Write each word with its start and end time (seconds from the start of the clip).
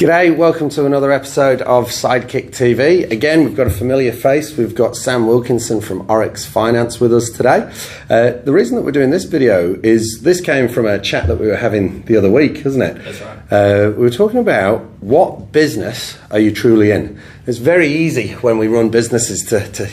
G'day, 0.00 0.34
welcome 0.34 0.70
to 0.70 0.86
another 0.86 1.12
episode 1.12 1.60
of 1.60 1.88
Sidekick 1.88 2.52
TV. 2.52 3.10
Again, 3.10 3.44
we've 3.44 3.54
got 3.54 3.66
a 3.66 3.70
familiar 3.70 4.12
face. 4.12 4.56
We've 4.56 4.74
got 4.74 4.96
Sam 4.96 5.26
Wilkinson 5.26 5.82
from 5.82 6.10
Oryx 6.10 6.46
Finance 6.46 6.98
with 7.00 7.12
us 7.12 7.28
today. 7.28 7.70
Uh, 8.08 8.30
the 8.42 8.50
reason 8.50 8.76
that 8.76 8.82
we're 8.82 8.92
doing 8.92 9.10
this 9.10 9.24
video 9.24 9.78
is 9.82 10.22
this 10.22 10.40
came 10.40 10.68
from 10.68 10.86
a 10.86 10.98
chat 10.98 11.26
that 11.26 11.36
we 11.36 11.48
were 11.48 11.56
having 11.56 12.00
the 12.06 12.16
other 12.16 12.30
week, 12.30 12.64
isn't 12.64 12.80
it? 12.80 12.94
That's 12.94 13.20
right. 13.20 13.52
Uh, 13.52 13.90
we 13.90 14.04
were 14.04 14.08
talking 14.08 14.38
about 14.38 14.86
what 15.02 15.52
business 15.52 16.16
are 16.30 16.38
you 16.38 16.50
truly 16.50 16.92
in? 16.92 17.20
It's 17.46 17.58
very 17.58 17.88
easy 17.88 18.32
when 18.36 18.56
we 18.56 18.68
run 18.68 18.88
businesses 18.88 19.44
to, 19.50 19.70
to 19.72 19.90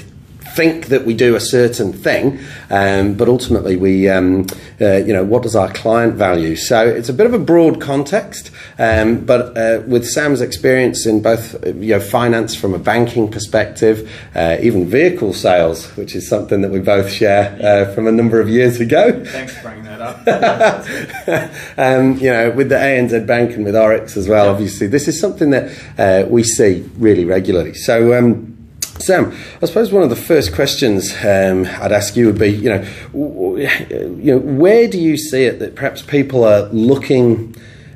think 0.58 0.88
that 0.88 1.06
we 1.06 1.14
do 1.14 1.36
a 1.36 1.40
certain 1.40 1.94
thing, 1.94 2.40
um, 2.70 3.14
but 3.14 3.28
ultimately 3.30 3.76
we, 3.76 4.10
um, 4.10 4.48
uh, 4.82 4.98
you 5.08 5.14
know, 5.14 5.24
what 5.24 5.44
does 5.44 5.56
our 5.56 5.72
client 5.72 6.16
value? 6.16 6.56
So 6.56 6.80
it's 6.88 7.10
a 7.10 7.14
bit 7.14 7.28
of 7.28 7.34
a 7.34 7.40
broad 7.52 7.80
context, 7.80 8.50
um, 8.80 9.24
but 9.32 9.56
uh, 9.56 9.84
with 9.86 10.04
Sam's 10.06 10.42
experience 10.42 11.06
in 11.06 11.22
both, 11.22 11.44
you 11.66 11.94
know, 11.94 12.00
finance 12.00 12.56
from 12.56 12.74
a 12.74 12.80
banking 12.80 13.30
perspective, 13.30 14.10
uh, 14.36 14.58
even 14.60 14.88
vehicle 14.90 15.34
sales, 15.34 15.86
which 15.96 16.16
is 16.16 16.28
something 16.28 16.62
that 16.62 16.72
we 16.72 16.80
both 16.80 17.12
share 17.12 17.46
uh, 17.62 17.94
from 17.94 18.08
a 18.08 18.12
number 18.12 18.42
of 18.42 18.50
years 18.50 18.80
ago. 18.80 19.24
Thanks 19.26 19.56
for 19.56 19.62
bringing 19.64 19.84
that 19.86 20.02
up. 20.02 20.18
um, 21.78 22.18
you 22.18 22.32
know, 22.32 22.50
with 22.52 22.70
the 22.70 22.76
ANZ 22.76 23.26
Bank 23.28 23.52
and 23.56 23.64
with 23.64 23.76
Oryx 23.76 24.18
as 24.18 24.28
well, 24.28 24.46
Yeah. 24.46 24.52
obviously, 24.52 24.88
this 24.88 25.08
is 25.08 25.20
something 25.20 25.52
that 25.52 25.66
uh, 25.98 26.28
we 26.28 26.42
see 26.44 26.90
really 26.98 27.26
regularly. 27.26 27.74
So, 27.76 28.18
um, 28.18 28.57
Sam, 29.00 29.32
I 29.62 29.66
suppose 29.66 29.92
one 29.92 30.04
of 30.04 30.10
the 30.10 30.16
first 30.16 30.54
questions 30.54 31.14
um, 31.24 31.66
I'd 31.66 31.92
ask 31.92 32.16
you 32.16 32.26
would 32.26 32.40
be, 32.40 32.50
you 32.50 32.70
know, 32.70 32.86
w- 33.14 33.68
w- 33.68 34.16
you 34.22 34.34
know, 34.34 34.40
where 34.40 34.88
do 34.88 35.00
you 35.00 35.18
see 35.18 35.44
it 35.46 35.60
that 35.60 35.76
perhaps 35.76 36.02
people 36.02 36.44
are 36.44 36.64
looking, 36.70 37.56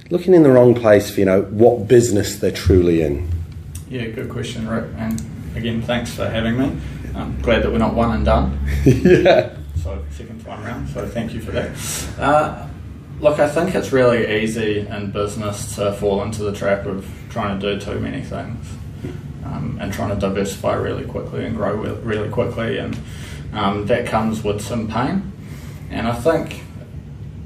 looking 0.09 0.33
in 0.33 0.43
the 0.43 0.51
wrong 0.51 0.73
place 0.75 1.09
for, 1.09 1.19
you 1.19 1.25
know, 1.25 1.41
what 1.43 1.87
business 1.87 2.37
they're 2.37 2.51
truly 2.51 3.01
in? 3.01 3.27
yeah, 3.89 4.05
good 4.05 4.29
question, 4.29 4.69
Rick. 4.69 4.85
And 4.95 5.21
again, 5.55 5.81
thanks 5.81 6.13
for 6.13 6.29
having 6.29 6.57
me. 6.57 6.77
I'm 7.13 7.39
glad 7.41 7.63
that 7.63 7.71
we're 7.71 7.77
not 7.77 7.93
one 7.93 8.11
and 8.15 8.23
done. 8.25 8.57
yeah. 8.85 9.53
So 9.83 10.01
second 10.11 10.45
time 10.45 10.63
round. 10.63 10.87
So 10.89 11.05
thank 11.07 11.33
you 11.33 11.41
for 11.41 11.51
that. 11.51 11.75
Uh, 12.17 12.67
look, 13.19 13.39
I 13.39 13.49
think 13.49 13.75
it's 13.75 13.91
really 13.91 14.41
easy 14.41 14.87
in 14.87 15.11
business 15.11 15.75
to 15.75 15.91
fall 15.93 16.23
into 16.23 16.43
the 16.43 16.53
trap 16.53 16.85
of 16.85 17.05
trying 17.29 17.59
to 17.59 17.73
do 17.75 17.85
too 17.85 17.99
many 17.99 18.21
things. 18.21 18.65
Um, 19.43 19.79
and 19.81 19.91
trying 19.91 20.09
to 20.09 20.15
diversify 20.15 20.75
really 20.75 21.03
quickly 21.03 21.45
and 21.45 21.55
grow 21.55 21.73
really 21.75 22.29
quickly, 22.29 22.77
and 22.77 22.97
um, 23.53 23.87
that 23.87 24.05
comes 24.05 24.43
with 24.43 24.61
some 24.61 24.87
pain. 24.87 25.31
And 25.89 26.07
I 26.07 26.13
think 26.13 26.63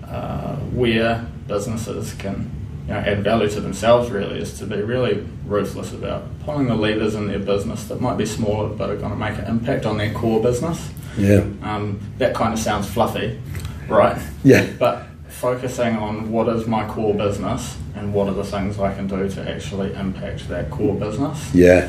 uh, 0.03 0.57
where 0.57 1.25
businesses 1.47 2.13
can 2.13 2.51
you 2.87 2.93
know, 2.93 2.99
add 2.99 3.23
value 3.23 3.49
to 3.49 3.61
themselves 3.61 4.11
really 4.11 4.39
is 4.39 4.57
to 4.59 4.65
be 4.65 4.81
really 4.81 5.25
ruthless 5.45 5.93
about 5.93 6.23
pulling 6.41 6.67
the 6.67 6.75
levers 6.75 7.15
in 7.15 7.27
their 7.27 7.39
business 7.39 7.85
that 7.85 7.99
might 7.99 8.17
be 8.17 8.25
smaller 8.25 8.69
but 8.69 8.89
are 8.89 8.97
going 8.97 9.11
to 9.11 9.17
make 9.17 9.37
an 9.39 9.45
impact 9.45 9.85
on 9.85 9.97
their 9.97 10.13
core 10.13 10.41
business. 10.41 10.91
Yeah. 11.17 11.45
Um, 11.63 11.99
that 12.17 12.35
kind 12.35 12.53
of 12.53 12.59
sounds 12.59 12.87
fluffy, 12.89 13.39
right? 13.87 14.21
Yeah. 14.43 14.69
But 14.77 15.07
focusing 15.45 15.95
on 15.97 16.31
what 16.31 16.49
is 16.49 16.65
my 16.65 16.83
core 16.87 17.13
business 17.13 17.77
and 17.93 18.11
what 18.11 18.27
are 18.27 18.33
the 18.33 18.43
things 18.43 18.79
I 18.79 18.91
can 18.95 19.05
do 19.05 19.29
to 19.29 19.47
actually 19.47 19.93
impact 19.93 20.49
that 20.49 20.71
core 20.71 20.95
business. 20.95 21.53
Yeah, 21.53 21.87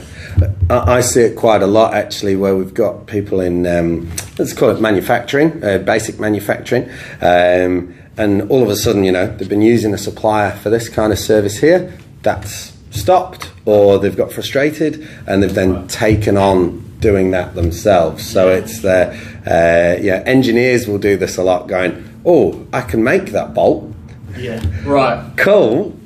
I, 0.69 0.97
I 0.97 1.01
see 1.01 1.23
it 1.23 1.37
quite 1.37 1.63
a 1.63 1.67
lot 1.67 1.95
actually, 1.95 2.37
where 2.37 2.55
we've 2.55 2.75
got 2.75 3.07
people 3.07 3.41
in 3.41 3.67
um, 3.67 4.11
let's 4.39 4.53
call 4.53 4.69
it 4.69 4.79
manufacturing, 4.79 5.65
uh, 5.65 5.79
basic 5.79 6.21
manufacturing, 6.21 6.91
um, 7.23 7.95
and 8.19 8.43
all 8.51 8.63
of 8.63 8.69
a 8.69 8.77
sudden, 8.77 9.05
you 9.05 9.13
know, 9.13 9.27
they've 9.27 9.49
been 9.49 9.63
using 9.63 9.95
a 9.95 9.99
supplier 9.99 10.51
for 10.51 10.69
this 10.69 10.91
kind 10.91 11.11
of 11.11 11.19
service 11.19 11.57
here. 11.59 11.97
That's 12.21 12.77
stopped, 12.91 13.51
or 13.65 13.99
they've 13.99 14.19
got 14.19 14.33
frustrated, 14.33 15.09
and 15.27 15.43
they've 15.43 15.55
then 15.55 15.89
taken 15.89 16.37
on 16.37 16.85
doing 17.01 17.31
that 17.31 17.55
themselves. 17.55 18.29
So 18.29 18.51
it's 18.51 18.83
the 18.83 19.17
uh, 19.47 20.03
yeah, 20.03 20.23
engineers 20.27 20.87
will 20.87 20.99
do 20.99 21.17
this 21.17 21.39
a 21.39 21.43
lot, 21.43 21.69
going, 21.69 22.16
"Oh, 22.27 22.67
I 22.73 22.83
can 22.83 23.03
make 23.03 23.27
that 23.27 23.55
bolt." 23.55 23.93
Yeah. 24.37 24.61
Right. 24.85 25.33
cool, 25.39 25.99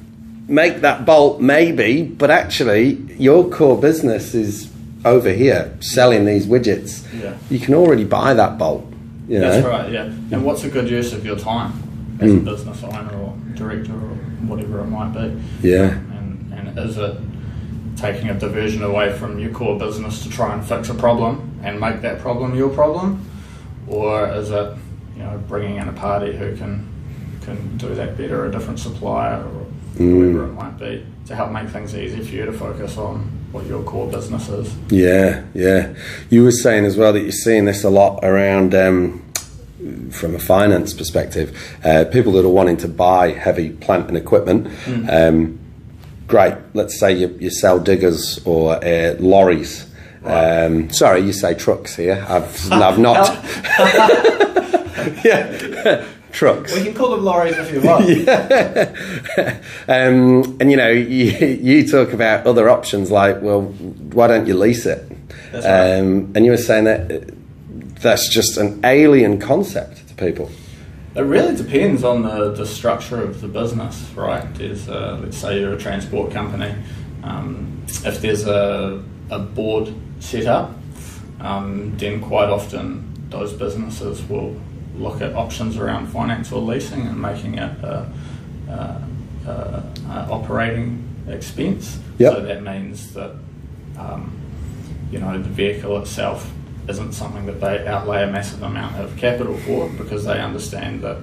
make 0.46 0.82
that 0.82 1.04
bolt 1.04 1.40
maybe, 1.40 2.02
but 2.02 2.30
actually 2.30 2.92
your 3.18 3.48
core 3.48 3.80
business 3.80 4.34
is 4.34 4.70
over 5.04 5.30
here 5.32 5.76
selling 5.80 6.26
these 6.26 6.46
widgets. 6.46 7.06
Yeah. 7.20 7.36
You 7.48 7.58
can 7.58 7.74
already 7.74 8.04
buy 8.04 8.34
that 8.34 8.58
bolt. 8.58 8.84
You 9.28 9.38
know? 9.38 9.50
That's 9.50 9.66
right, 9.66 9.92
yeah. 9.92 10.04
And 10.04 10.44
what's 10.44 10.64
a 10.64 10.68
good 10.68 10.90
use 10.90 11.12
of 11.12 11.24
your 11.24 11.38
time 11.38 12.18
as 12.20 12.32
a 12.32 12.36
hmm. 12.36 12.44
business 12.44 12.82
owner 12.82 13.16
or 13.16 13.36
director 13.54 13.92
or 13.92 14.16
whatever 14.46 14.80
it 14.80 14.86
might 14.86 15.12
be? 15.12 15.68
Yeah. 15.68 15.90
And, 15.92 16.52
and 16.52 16.78
is 16.78 16.98
it 16.98 17.16
taking 17.96 18.28
a 18.30 18.34
diversion 18.34 18.82
away 18.82 19.16
from 19.16 19.38
your 19.38 19.52
core 19.52 19.78
business 19.78 20.22
to 20.24 20.30
try 20.30 20.52
and 20.54 20.66
fix 20.66 20.88
a 20.88 20.94
problem 20.94 21.60
and 21.62 21.78
make 21.78 22.00
that 22.02 22.18
problem 22.18 22.54
your 22.56 22.70
problem? 22.70 23.24
Or 23.86 24.28
is 24.30 24.50
it, 24.50 24.76
you 25.20 25.26
know, 25.26 25.38
bringing 25.48 25.76
in 25.76 25.86
a 25.88 25.92
party 25.92 26.34
who 26.34 26.56
can 26.56 26.88
can 27.42 27.76
do 27.76 27.94
that 27.94 28.16
better, 28.16 28.46
a 28.46 28.50
different 28.50 28.78
supplier 28.78 29.42
or 29.42 29.66
whoever 29.96 30.44
it 30.44 30.52
might 30.52 30.78
be, 30.78 31.04
to 31.26 31.34
help 31.34 31.50
make 31.50 31.68
things 31.68 31.94
easy 31.94 32.22
for 32.22 32.34
you 32.34 32.46
to 32.46 32.52
focus 32.52 32.96
on 32.96 33.18
what 33.52 33.66
your 33.66 33.82
core 33.82 34.10
business 34.10 34.48
is? 34.48 34.74
Yeah, 34.90 35.44
yeah. 35.54 35.94
You 36.28 36.44
were 36.44 36.52
saying 36.52 36.84
as 36.84 36.96
well 36.96 37.12
that 37.12 37.20
you're 37.20 37.32
seeing 37.32 37.64
this 37.64 37.82
a 37.82 37.90
lot 37.90 38.20
around 38.22 38.74
um, 38.74 39.22
from 40.10 40.34
a 40.34 40.38
finance 40.38 40.94
perspective. 40.94 41.58
Uh, 41.84 42.04
people 42.10 42.32
that 42.32 42.44
are 42.44 42.50
wanting 42.50 42.76
to 42.78 42.88
buy 42.88 43.30
heavy 43.30 43.70
plant 43.70 44.08
and 44.08 44.16
equipment. 44.16 44.68
Um, 45.10 45.58
great. 46.26 46.54
Let's 46.74 46.98
say 46.98 47.14
you, 47.14 47.36
you 47.40 47.50
sell 47.50 47.78
diggers 47.78 48.40
or 48.46 48.82
uh, 48.84 49.16
lorries. 49.18 49.86
Um, 50.24 50.90
sorry, 50.90 51.22
you 51.22 51.32
say 51.32 51.54
trucks 51.54 51.96
here. 51.96 52.24
I've, 52.28 52.70
I've 52.70 52.98
not. 52.98 53.26
yeah, 55.24 56.06
trucks. 56.32 56.74
We 56.74 56.84
can 56.84 56.94
call 56.94 57.10
them 57.10 57.24
lorries 57.24 57.56
if 57.56 57.72
you 57.72 57.80
want. 57.80 58.04
um, 59.88 60.56
and 60.60 60.70
you 60.70 60.76
know, 60.76 60.90
you, 60.90 61.46
you 61.46 61.86
talk 61.88 62.12
about 62.12 62.46
other 62.46 62.68
options 62.68 63.10
like, 63.10 63.40
well, 63.42 63.62
why 63.62 64.26
don't 64.26 64.46
you 64.46 64.54
lease 64.54 64.86
it? 64.86 65.10
Right. 65.52 65.64
Um, 65.64 66.32
and 66.34 66.44
you 66.44 66.52
were 66.52 66.56
saying 66.56 66.84
that 66.84 67.10
uh, 67.10 67.20
that's 68.00 68.32
just 68.32 68.56
an 68.56 68.80
alien 68.84 69.40
concept 69.40 70.08
to 70.08 70.14
people. 70.14 70.50
It 71.14 71.22
really 71.22 71.56
depends 71.56 72.04
on 72.04 72.22
the, 72.22 72.52
the 72.52 72.64
structure 72.64 73.20
of 73.20 73.40
the 73.40 73.48
business, 73.48 74.08
right? 74.14 74.46
There's, 74.54 74.88
uh, 74.88 75.18
let's 75.22 75.36
say 75.36 75.58
you're 75.58 75.74
a 75.74 75.78
transport 75.78 76.30
company. 76.30 76.72
Um, 77.24 77.84
if 78.04 78.20
there's 78.20 78.46
a, 78.46 79.02
a 79.28 79.38
board 79.40 79.92
set 80.20 80.46
up, 80.46 80.70
um, 81.40 81.96
then 81.96 82.20
quite 82.20 82.48
often 82.48 83.28
those 83.28 83.52
businesses 83.52 84.22
will 84.28 84.56
look 85.00 85.20
at 85.20 85.34
options 85.34 85.76
around 85.76 86.06
finance 86.06 86.52
or 86.52 86.60
leasing 86.60 87.00
and 87.06 87.20
making 87.20 87.54
it 87.54 87.72
a, 87.82 88.12
a, 88.68 89.08
a, 89.46 89.84
a 90.08 90.28
operating 90.30 91.06
expense. 91.28 91.98
Yep. 92.18 92.32
So 92.32 92.40
that 92.42 92.62
means 92.62 93.12
that 93.14 93.32
um, 93.98 94.38
you 95.10 95.18
know 95.18 95.40
the 95.40 95.48
vehicle 95.48 95.98
itself 96.00 96.50
isn't 96.88 97.12
something 97.12 97.46
that 97.46 97.60
they 97.60 97.86
outlay 97.86 98.24
a 98.24 98.26
massive 98.26 98.62
amount 98.62 98.96
of 98.96 99.16
capital 99.16 99.56
for 99.58 99.88
because 99.90 100.24
they 100.24 100.40
understand 100.40 101.02
that 101.02 101.18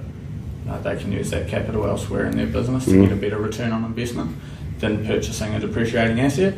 you 0.64 0.70
know, 0.70 0.80
they 0.82 0.96
can 0.96 1.12
use 1.12 1.30
that 1.30 1.48
capital 1.48 1.86
elsewhere 1.86 2.26
in 2.26 2.36
their 2.36 2.46
business 2.46 2.84
to 2.86 3.02
get 3.02 3.12
a 3.12 3.16
better 3.16 3.38
return 3.38 3.72
on 3.72 3.84
investment 3.84 4.36
than 4.78 5.04
purchasing 5.04 5.54
a 5.54 5.60
depreciating 5.60 6.20
asset. 6.20 6.54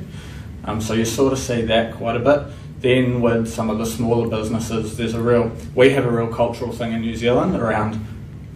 Um, 0.65 0.81
so 0.81 0.95
you 0.95 1.05
sort 1.05 1.33
of 1.33 1.39
see 1.39 1.63
that 1.63 1.95
quite 1.95 2.17
a 2.17 2.21
bit. 2.21 2.43
Then 2.81 3.21
with 3.21 3.49
some 3.49 3.69
of 3.69 3.79
the 3.79 3.85
smaller 3.87 4.27
businesses, 4.29 4.97
there's 4.97 5.15
a 5.15 5.21
real 5.23 5.53
we 5.75 5.91
have 5.91 6.07
a 6.07 6.11
real 6.11 6.29
cultural 6.29 6.73
thing 6.73 6.93
in 6.93 7.03
New 7.03 7.15
Zealand 7.17 7.55
around 7.57 7.99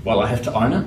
well 0.04 0.20
I 0.20 0.26
have 0.28 0.43
to 0.43 0.52
own 0.54 0.72
it, 0.72 0.87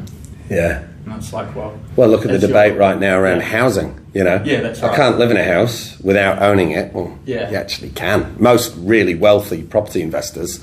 Yeah. 0.50 0.84
and 1.06 1.14
it's 1.16 1.32
like 1.34 1.56
well 1.56 1.78
Well, 1.96 2.10
look 2.10 2.22
at 2.22 2.30
the 2.30 2.36
it's 2.36 2.42
your- 2.44 2.48
debate 2.50 2.78
right 2.78 3.00
now 3.00 3.18
around 3.20 3.40
Yeah. 3.42 3.46
housing. 3.60 4.00
You 4.14 4.24
know, 4.24 4.42
Yeah, 4.44 4.62
that's 4.62 4.82
right. 4.82 4.92
I 4.92 4.96
can't 4.96 5.20
live 5.20 5.30
in 5.30 5.38
a 5.38 5.44
house 5.44 5.96
without 6.02 6.42
owning 6.42 6.72
it. 6.72 6.92
Well, 6.94 7.20
Yeah. 7.26 7.52
you 7.52 7.58
actually 7.58 7.90
can. 7.90 8.36
Most 8.40 8.74
really 8.78 9.14
wealthy 9.14 9.62
property 9.62 10.02
investors 10.02 10.60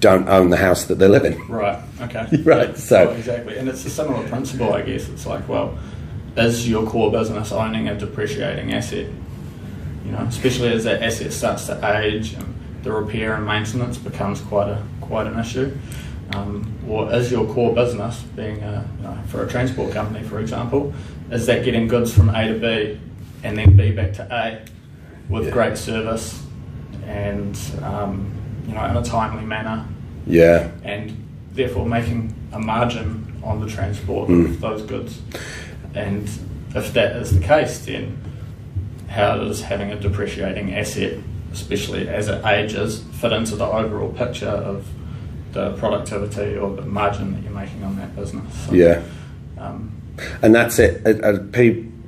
don't 0.00 0.28
own 0.28 0.50
the 0.50 0.56
house 0.56 0.84
that 0.86 0.98
they 0.98 1.06
live 1.06 1.24
in. 1.24 1.36
Right. 1.48 1.78
Okay. 2.02 2.26
Right, 2.44 2.70
Yeah, 2.70 2.74
so- 2.74 3.08
oh, 3.10 3.12
exactly, 3.16 3.56
and 3.56 3.68
it's 3.68 3.84
a 3.86 3.90
similar 3.90 4.26
principle, 4.26 4.72
I 4.74 4.82
guess. 4.82 5.08
It's 5.08 5.24
like, 5.26 5.48
well, 5.48 5.78
is 6.36 6.68
your 6.68 6.84
core 6.84 7.12
business 7.12 7.52
owning 7.52 7.86
a 7.88 7.94
depreciating 7.94 8.72
asset? 8.74 9.06
You 10.06 10.12
know, 10.12 10.18
especially 10.28 10.72
as 10.72 10.84
that 10.84 11.02
asset 11.02 11.32
starts 11.32 11.66
to 11.66 11.98
age 12.00 12.34
and 12.34 12.54
the 12.84 12.92
repair 12.92 13.34
and 13.34 13.44
maintenance 13.44 13.98
becomes 13.98 14.40
quite 14.40 14.68
a 14.68 14.82
quite 15.00 15.26
an 15.26 15.38
issue. 15.38 15.76
Um, 16.34 16.72
or 16.88 17.12
is 17.12 17.30
your 17.30 17.46
core 17.52 17.74
business 17.74 18.20
being 18.34 18.60
a, 18.62 18.84
you 18.98 19.02
know, 19.04 19.18
for 19.28 19.44
a 19.44 19.48
transport 19.48 19.92
company, 19.92 20.24
for 20.26 20.40
example, 20.40 20.92
is 21.30 21.46
that 21.46 21.64
getting 21.64 21.86
goods 21.88 22.12
from 22.12 22.28
A 22.30 22.48
to 22.48 22.58
B 22.58 23.00
and 23.44 23.56
then 23.58 23.76
B 23.76 23.90
back 23.92 24.12
to 24.14 24.22
A 24.30 24.64
with 25.28 25.46
Yeah. 25.46 25.50
great 25.52 25.76
service 25.78 26.42
and 27.06 27.58
um, 27.82 28.30
you 28.68 28.74
know 28.74 28.84
in 28.86 28.96
a 28.96 29.02
timely 29.02 29.44
manner 29.44 29.84
Yeah. 30.26 30.68
and 30.84 31.12
therefore 31.52 31.86
making 31.86 32.34
a 32.52 32.58
margin 32.58 33.40
on 33.42 33.60
the 33.60 33.66
transport 33.68 34.28
Mm. 34.28 34.44
of 34.46 34.60
those 34.60 34.82
goods. 34.82 35.20
And 35.94 36.28
if 36.74 36.92
that 36.94 37.16
is 37.16 37.38
the 37.38 37.44
case, 37.44 37.78
then 37.86 38.18
how 39.16 39.38
does 39.38 39.62
having 39.62 39.90
a 39.90 39.98
depreciating 39.98 40.74
asset, 40.74 41.18
especially 41.50 42.06
as 42.06 42.28
it 42.28 42.44
ages, 42.44 43.02
fit 43.12 43.32
into 43.32 43.56
the 43.56 43.64
overall 43.64 44.12
picture 44.12 44.46
of 44.46 44.86
the 45.52 45.72
productivity 45.78 46.56
or 46.56 46.76
the 46.76 46.82
margin 46.82 47.32
that 47.32 47.42
you're 47.42 47.50
making 47.50 47.82
on 47.82 47.96
that 47.96 48.14
business? 48.14 48.66
So, 48.66 48.74
yeah. 48.74 49.02
Um, 49.58 49.90
and 50.42 50.54
that's 50.54 50.78
it. 50.78 51.00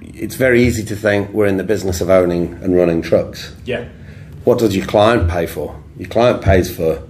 It's 0.00 0.34
very 0.34 0.62
easy 0.62 0.84
to 0.84 0.94
think 0.94 1.32
we're 1.32 1.46
in 1.46 1.56
the 1.56 1.64
business 1.64 2.02
of 2.02 2.10
owning 2.10 2.54
and 2.62 2.76
running 2.76 3.00
trucks. 3.00 3.56
Yeah. 3.64 3.88
What 4.44 4.58
does 4.58 4.76
your 4.76 4.86
client 4.86 5.30
pay 5.30 5.46
for? 5.46 5.82
Your 5.96 6.08
client 6.08 6.42
pays 6.42 6.74
for 6.74 7.02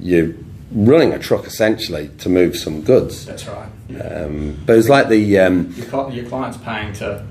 you 0.00 0.44
running 0.72 1.12
a 1.12 1.18
truck 1.18 1.46
essentially 1.46 2.10
to 2.18 2.28
move 2.28 2.56
some 2.56 2.82
goods. 2.82 3.24
That's 3.24 3.46
right. 3.46 3.68
Um, 4.00 4.60
but 4.66 4.76
it's 4.76 4.88
like 4.88 5.08
the 5.08 5.38
um, 5.38 5.72
your, 5.76 6.10
your 6.10 6.24
client's 6.26 6.58
paying 6.58 6.92
to 6.94 7.24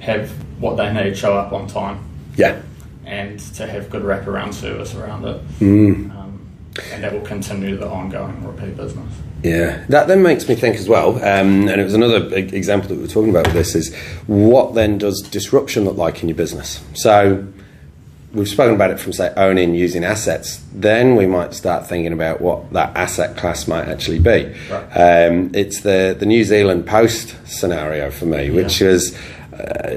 have 0.00 0.32
what 0.60 0.76
they 0.76 0.92
need 0.92 1.16
show 1.16 1.36
up 1.36 1.52
on 1.52 1.66
time. 1.66 2.04
Yeah. 2.36 2.60
And 3.04 3.40
to 3.56 3.66
have 3.66 3.90
good 3.90 4.02
wraparound 4.02 4.54
service 4.54 4.94
around 4.94 5.24
it. 5.24 5.58
Mm. 5.58 6.10
Um, 6.16 6.48
and 6.92 7.02
that 7.02 7.12
will 7.12 7.22
continue 7.22 7.76
the 7.76 7.88
ongoing 7.88 8.46
repeat 8.46 8.76
business. 8.76 9.12
Yeah, 9.42 9.84
that 9.88 10.06
then 10.06 10.22
makes 10.22 10.48
me 10.48 10.54
think 10.54 10.76
as 10.76 10.86
well, 10.86 11.16
um, 11.16 11.66
and 11.66 11.80
it 11.80 11.84
was 11.84 11.94
another 11.94 12.28
example 12.34 12.90
that 12.90 12.96
we 12.96 13.00
were 13.00 13.08
talking 13.08 13.30
about 13.30 13.46
with 13.46 13.54
this 13.54 13.74
is 13.74 13.94
what 14.26 14.74
then 14.74 14.98
does 14.98 15.22
disruption 15.22 15.86
look 15.86 15.96
like 15.96 16.22
in 16.22 16.28
your 16.28 16.36
business? 16.36 16.84
So 16.92 17.46
we've 18.32 18.48
spoken 18.48 18.74
about 18.74 18.90
it 18.90 19.00
from 19.00 19.12
say 19.12 19.32
owning 19.36 19.74
using 19.74 20.04
assets 20.04 20.64
then 20.72 21.16
we 21.16 21.26
might 21.26 21.52
start 21.52 21.86
thinking 21.86 22.12
about 22.12 22.40
what 22.40 22.72
that 22.72 22.96
asset 22.96 23.36
class 23.36 23.66
might 23.66 23.88
actually 23.88 24.20
be 24.20 24.54
right. 24.70 25.26
um, 25.26 25.50
it's 25.54 25.80
the 25.80 26.14
the 26.18 26.26
New 26.26 26.44
Zealand 26.44 26.86
Post 26.86 27.34
scenario 27.44 28.10
for 28.10 28.26
me 28.26 28.50
which 28.50 28.80
is 28.80 29.18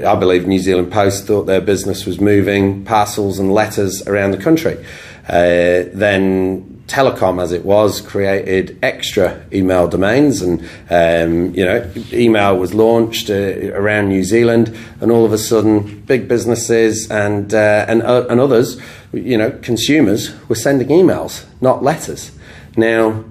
I 0.06 0.14
believe 0.16 0.46
New 0.46 0.58
Zealand 0.58 0.92
Post 0.92 1.26
thought 1.26 1.44
their 1.44 1.60
business 1.60 2.06
was 2.06 2.20
moving 2.20 2.84
parcels 2.84 3.38
and 3.38 3.52
letters 3.52 4.06
around 4.06 4.32
the 4.32 4.38
country. 4.38 4.84
Uh, 5.28 5.88
then 5.94 6.74
telecom 6.86 7.42
as 7.42 7.50
it 7.50 7.64
was 7.64 8.02
created 8.02 8.78
extra 8.82 9.42
email 9.52 9.88
domains 9.88 10.42
and 10.42 10.60
um, 10.90 11.54
you 11.54 11.64
know 11.64 11.90
email 12.12 12.58
was 12.58 12.74
launched 12.74 13.30
uh, 13.30 13.72
around 13.72 14.08
New 14.08 14.22
Zealand 14.22 14.76
and 15.00 15.10
all 15.10 15.24
of 15.24 15.32
a 15.32 15.38
sudden 15.38 16.02
big 16.02 16.28
businesses 16.28 17.10
and 17.10 17.54
uh, 17.54 17.86
and, 17.88 18.02
uh, 18.02 18.26
and 18.28 18.38
others 18.38 18.78
you 19.14 19.38
know 19.38 19.50
consumers 19.62 20.34
were 20.48 20.54
sending 20.54 20.88
emails 20.88 21.46
not 21.62 21.82
letters. 21.82 22.30
Now 22.76 23.24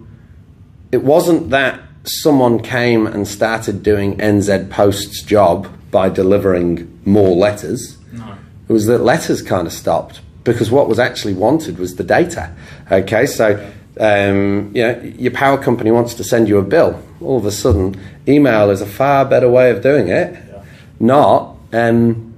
it 0.92 1.04
wasn't 1.04 1.52
that 1.52 1.80
someone 2.06 2.60
came 2.60 3.06
and 3.06 3.28
started 3.28 3.84
doing 3.84 4.18
NZ 4.18 4.72
Post's 4.72 5.22
job 5.22 5.68
by 5.94 6.10
delivering 6.10 7.00
more 7.06 7.34
letters 7.34 7.98
no. 8.12 8.36
it 8.68 8.74
was 8.74 8.86
that 8.88 9.00
letters 9.00 9.42
kind 9.42 9.66
of 9.66 9.72
stopped 9.72 10.20
because 10.44 10.70
what 10.70 10.88
was 10.88 11.00
actually 11.00 11.34
wanted 11.34 11.78
was 11.78 11.96
the 11.96 12.04
data. 12.04 12.54
Okay, 12.92 13.26
so 13.26 13.72
um, 14.00 14.72
you 14.74 14.82
know, 14.82 15.00
your 15.18 15.32
power 15.32 15.58
company 15.58 15.92
wants 15.92 16.14
to 16.16 16.24
send 16.24 16.48
you 16.48 16.58
a 16.58 16.64
bill. 16.64 17.02
All 17.22 17.38
of 17.38 17.46
a 17.46 17.52
sudden, 17.52 18.00
email 18.28 18.70
is 18.70 18.82
a 18.82 18.86
far 18.86 19.26
better 19.26 19.50
way 19.50 19.72
of 19.72 19.82
doing 19.82 20.08
it, 20.08 20.34
yeah. 20.34 20.64
not 21.00 21.56
um, 21.72 22.34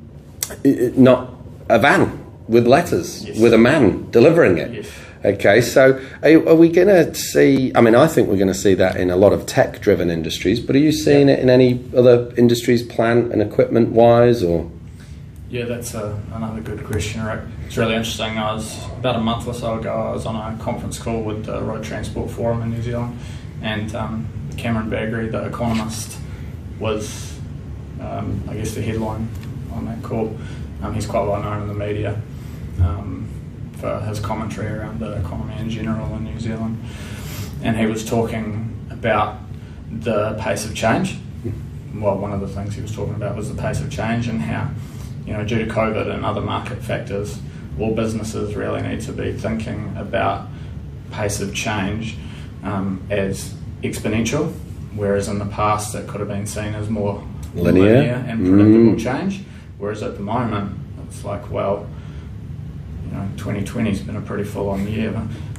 not 0.63 1.33
a 1.69 1.79
van 1.79 2.23
with 2.47 2.67
letters 2.67 3.25
yes. 3.25 3.39
with 3.39 3.53
a 3.53 3.57
man 3.57 4.09
delivering 4.11 4.57
it. 4.57 4.71
Yes. 4.71 4.91
Okay, 5.25 5.59
so 5.59 5.99
are, 6.21 6.49
are 6.49 6.55
we 6.55 6.69
going 6.69 6.87
to 6.87 7.15
see? 7.15 7.71
I 7.73 7.81
mean, 7.81 7.95
I 7.95 8.05
think 8.05 8.29
we're 8.29 8.37
going 8.37 8.47
to 8.47 8.53
see 8.53 8.75
that 8.75 8.95
in 8.95 9.09
a 9.09 9.15
lot 9.15 9.33
of 9.33 9.47
tech-driven 9.47 10.11
industries. 10.11 10.59
But 10.59 10.75
are 10.75 10.79
you 10.79 10.91
seeing 10.91 11.29
yeah. 11.29 11.33
it 11.33 11.39
in 11.39 11.49
any 11.49 11.83
other 11.97 12.31
industries, 12.37 12.83
plant 12.83 13.33
and 13.33 13.41
equipment-wise, 13.41 14.43
or? 14.43 14.69
Yeah, 15.49 15.65
that's 15.65 15.95
a, 15.95 16.21
another 16.31 16.61
good 16.61 16.85
question, 16.85 17.23
Rick. 17.23 17.39
It's 17.65 17.75
really 17.75 17.95
interesting. 17.95 18.37
I 18.37 18.53
was 18.53 18.85
about 18.91 19.15
a 19.15 19.19
month 19.19 19.47
or 19.47 19.55
so 19.55 19.79
ago. 19.79 19.91
I 19.91 20.11
was 20.11 20.27
on 20.27 20.35
a 20.35 20.61
conference 20.61 20.99
call 20.99 21.23
with 21.23 21.45
the 21.45 21.59
Road 21.59 21.83
Transport 21.83 22.29
Forum 22.29 22.61
in 22.61 22.69
New 22.69 22.83
Zealand, 22.83 23.17
and 23.63 23.95
um, 23.95 24.27
Cameron 24.57 24.91
Bagrie, 24.91 25.31
the 25.31 25.43
economist, 25.47 26.19
was, 26.77 27.35
um, 27.99 28.43
I 28.47 28.53
guess, 28.53 28.75
the 28.75 28.83
headline 28.83 29.27
on 29.73 29.85
that 29.85 30.03
call. 30.03 30.37
Um, 30.83 30.93
he's 30.93 31.07
quite 31.07 31.25
well 31.25 31.41
known 31.41 31.63
in 31.63 31.67
the 31.67 31.73
media 31.73 32.21
um, 32.79 33.24
his 34.01 34.19
commentary 34.19 34.71
around 34.77 34.99
the 34.99 35.13
economy 35.13 35.55
in 35.59 35.69
general 35.69 36.13
in 36.15 36.23
New 36.23 36.39
Zealand, 36.39 36.83
and 37.63 37.77
he 37.77 37.85
was 37.85 38.05
talking 38.05 38.77
about 38.89 39.37
the 39.91 40.37
pace 40.41 40.65
of 40.65 40.75
change. 40.75 41.17
Well, 41.93 42.17
one 42.17 42.33
of 42.33 42.41
the 42.41 42.47
things 42.47 42.75
he 42.75 42.81
was 42.81 42.93
talking 42.93 43.15
about 43.15 43.35
was 43.35 43.53
the 43.53 43.61
pace 43.61 43.79
of 43.79 43.89
change 43.89 44.27
and 44.27 44.41
how 44.41 44.69
you 45.25 45.33
know, 45.33 45.43
due 45.43 45.63
to 45.65 45.71
COVID 45.71 46.13
and 46.13 46.23
other 46.23 46.41
market 46.41 46.81
factors, 46.83 47.39
all 47.79 47.93
businesses 47.93 48.55
really 48.55 48.81
need 48.81 49.01
to 49.01 49.11
be 49.11 49.33
thinking 49.33 49.95
about 49.97 50.47
pace 51.11 51.41
of 51.41 51.53
change 51.53 52.15
um, 52.63 53.05
as 53.09 53.53
exponential, 53.81 54.51
whereas 54.93 55.27
in 55.27 55.39
the 55.39 55.45
past 55.45 55.95
it 55.95 56.07
could 56.07 56.19
have 56.19 56.29
been 56.29 56.45
seen 56.45 56.75
as 56.75 56.89
more 56.89 57.25
linear, 57.55 57.83
linear 57.83 58.25
and 58.27 58.45
predictable 58.45 58.93
mm. 58.93 58.99
change. 58.99 59.43
Whereas 59.77 60.03
at 60.03 60.15
the 60.15 60.21
moment, 60.21 60.77
it's 61.07 61.25
like, 61.25 61.49
well, 61.51 61.87
know, 63.15 63.27
2020 63.37 63.89
has 63.89 64.01
been 64.01 64.15
a 64.15 64.21
pretty 64.21 64.43
full 64.43 64.69
on 64.69 64.87
year. 64.87 65.11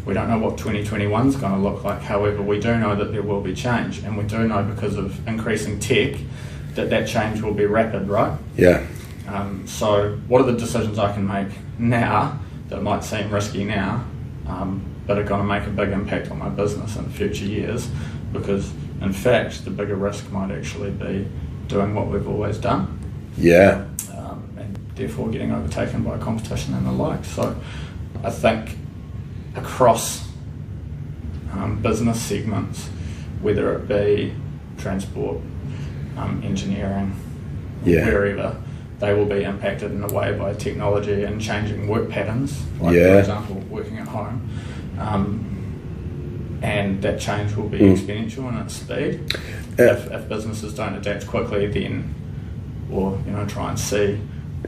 We 0.05 0.15
don't 0.15 0.29
know 0.29 0.39
what 0.39 0.59
2021 0.59 1.29
is 1.29 1.37
going 1.37 1.53
to 1.53 1.59
look 1.59 1.83
like. 1.83 2.01
However, 2.01 2.43
we 2.43 2.61
do 2.61 2.77
know 2.77 2.95
that 2.95 3.13
there 3.13 3.23
will 3.23 3.41
be 3.41 3.55
change, 3.55 3.99
and 3.99 4.17
we 4.17 4.25
do 4.25 4.47
know 4.47 4.63
because 4.63 4.97
of 4.97 5.27
increasing 5.27 5.81
tech 5.81 6.17
that 6.75 6.91
that 6.91 7.09
change 7.09 7.41
will 7.41 7.55
be 7.55 7.67
rapid, 7.67 8.09
right? 8.09 8.39
Yeah. 8.57 8.87
Um, 9.27 9.67
so, 9.67 10.17
what 10.29 10.43
are 10.43 10.53
the 10.53 10.59
decisions 10.59 10.99
I 10.99 11.13
can 11.13 11.27
make 11.27 11.49
now 11.79 12.39
that 12.69 12.83
might 12.83 13.03
seem 13.03 13.31
risky 13.31 13.65
now, 13.65 14.05
um, 14.47 14.85
but 15.07 15.19
are 15.19 15.25
going 15.25 15.41
to 15.41 15.47
make 15.47 15.67
a 15.67 15.71
big 15.71 15.89
impact 15.89 16.31
on 16.31 16.39
my 16.39 16.49
business 16.49 16.97
in 16.97 17.11
future 17.11 17.45
years? 17.45 17.89
Because, 18.33 18.73
in 19.01 19.13
fact, 19.13 19.65
the 19.65 19.71
bigger 19.71 19.97
risk 19.97 20.31
might 20.31 20.53
actually 20.53 20.91
be 20.91 21.29
doing 21.67 21.95
what 21.95 22.07
we've 22.07 22.29
always 22.29 22.59
done. 22.59 22.99
Yeah. 23.37 23.87
Therefore 24.97 25.29
getting 25.29 25.53
overtaken 25.53 26.03
by 26.03 26.19
competition 26.19 26.75
and 26.75 26.87
the 26.87 26.93
like. 26.93 27.25
So, 27.25 27.57
I 28.25 28.31
think 28.31 28.77
across 29.55 30.27
um, 31.53 31.81
business 31.83 32.21
segments, 32.21 32.89
whether 33.41 33.75
it 33.77 33.89
be 33.89 34.35
transport, 34.79 35.39
um, 36.17 36.43
engineering, 36.45 37.15
yeah. 37.85 38.05
wherever, 38.07 38.61
they 38.99 39.13
will 39.13 39.27
be 39.27 39.43
impacted 39.43 39.93
in 39.93 40.03
a 40.03 40.13
way 40.13 40.33
by 40.37 40.55
technology 40.55 41.25
and 41.25 41.41
changing 41.41 41.87
work 41.87 42.09
patterns, 42.09 42.63
like 42.81 42.95
yeah. 42.95 43.13
for 43.13 43.19
example, 43.19 43.57
working 43.69 43.99
at 43.99 44.09
home. 44.09 44.49
Um, 44.99 45.53
and 46.63 47.03
that 47.03 47.21
change 47.21 47.55
will 47.55 47.69
be 47.69 47.81
mm. 47.81 47.95
exponential 47.95 48.49
in 48.49 48.57
its 48.57 48.75
speed. 48.75 49.37
Yeah. 49.79 49.93
If, 49.93 50.11
if 50.11 50.29
businesses 50.29 50.75
don't 50.75 50.95
adapt 50.95 51.27
quickly, 51.27 51.67
then, 51.67 52.15
or 52.91 53.21
you 53.27 53.33
know, 53.33 53.47
try 53.47 53.69
and 53.69 53.79
see 53.79 54.19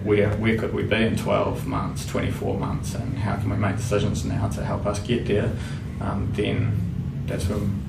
where 0.05 0.31
where 0.37 0.57
could 0.57 0.75
we 0.75 0.83
be 0.83 0.97
in 0.97 1.17
12 1.17 1.67
months, 1.67 2.07
24 2.07 2.59
months, 2.59 2.95
and 2.95 3.19
how 3.19 3.37
can 3.37 3.51
we 3.51 3.57
make 3.57 3.77
decisions 3.77 4.25
now 4.25 4.49
to 4.49 4.65
help 4.65 4.87
us 4.87 4.99
get 5.01 5.27
there, 5.27 5.51
um, 6.01 6.31
then 6.35 7.25
that's 7.27 7.49
when 7.49 7.89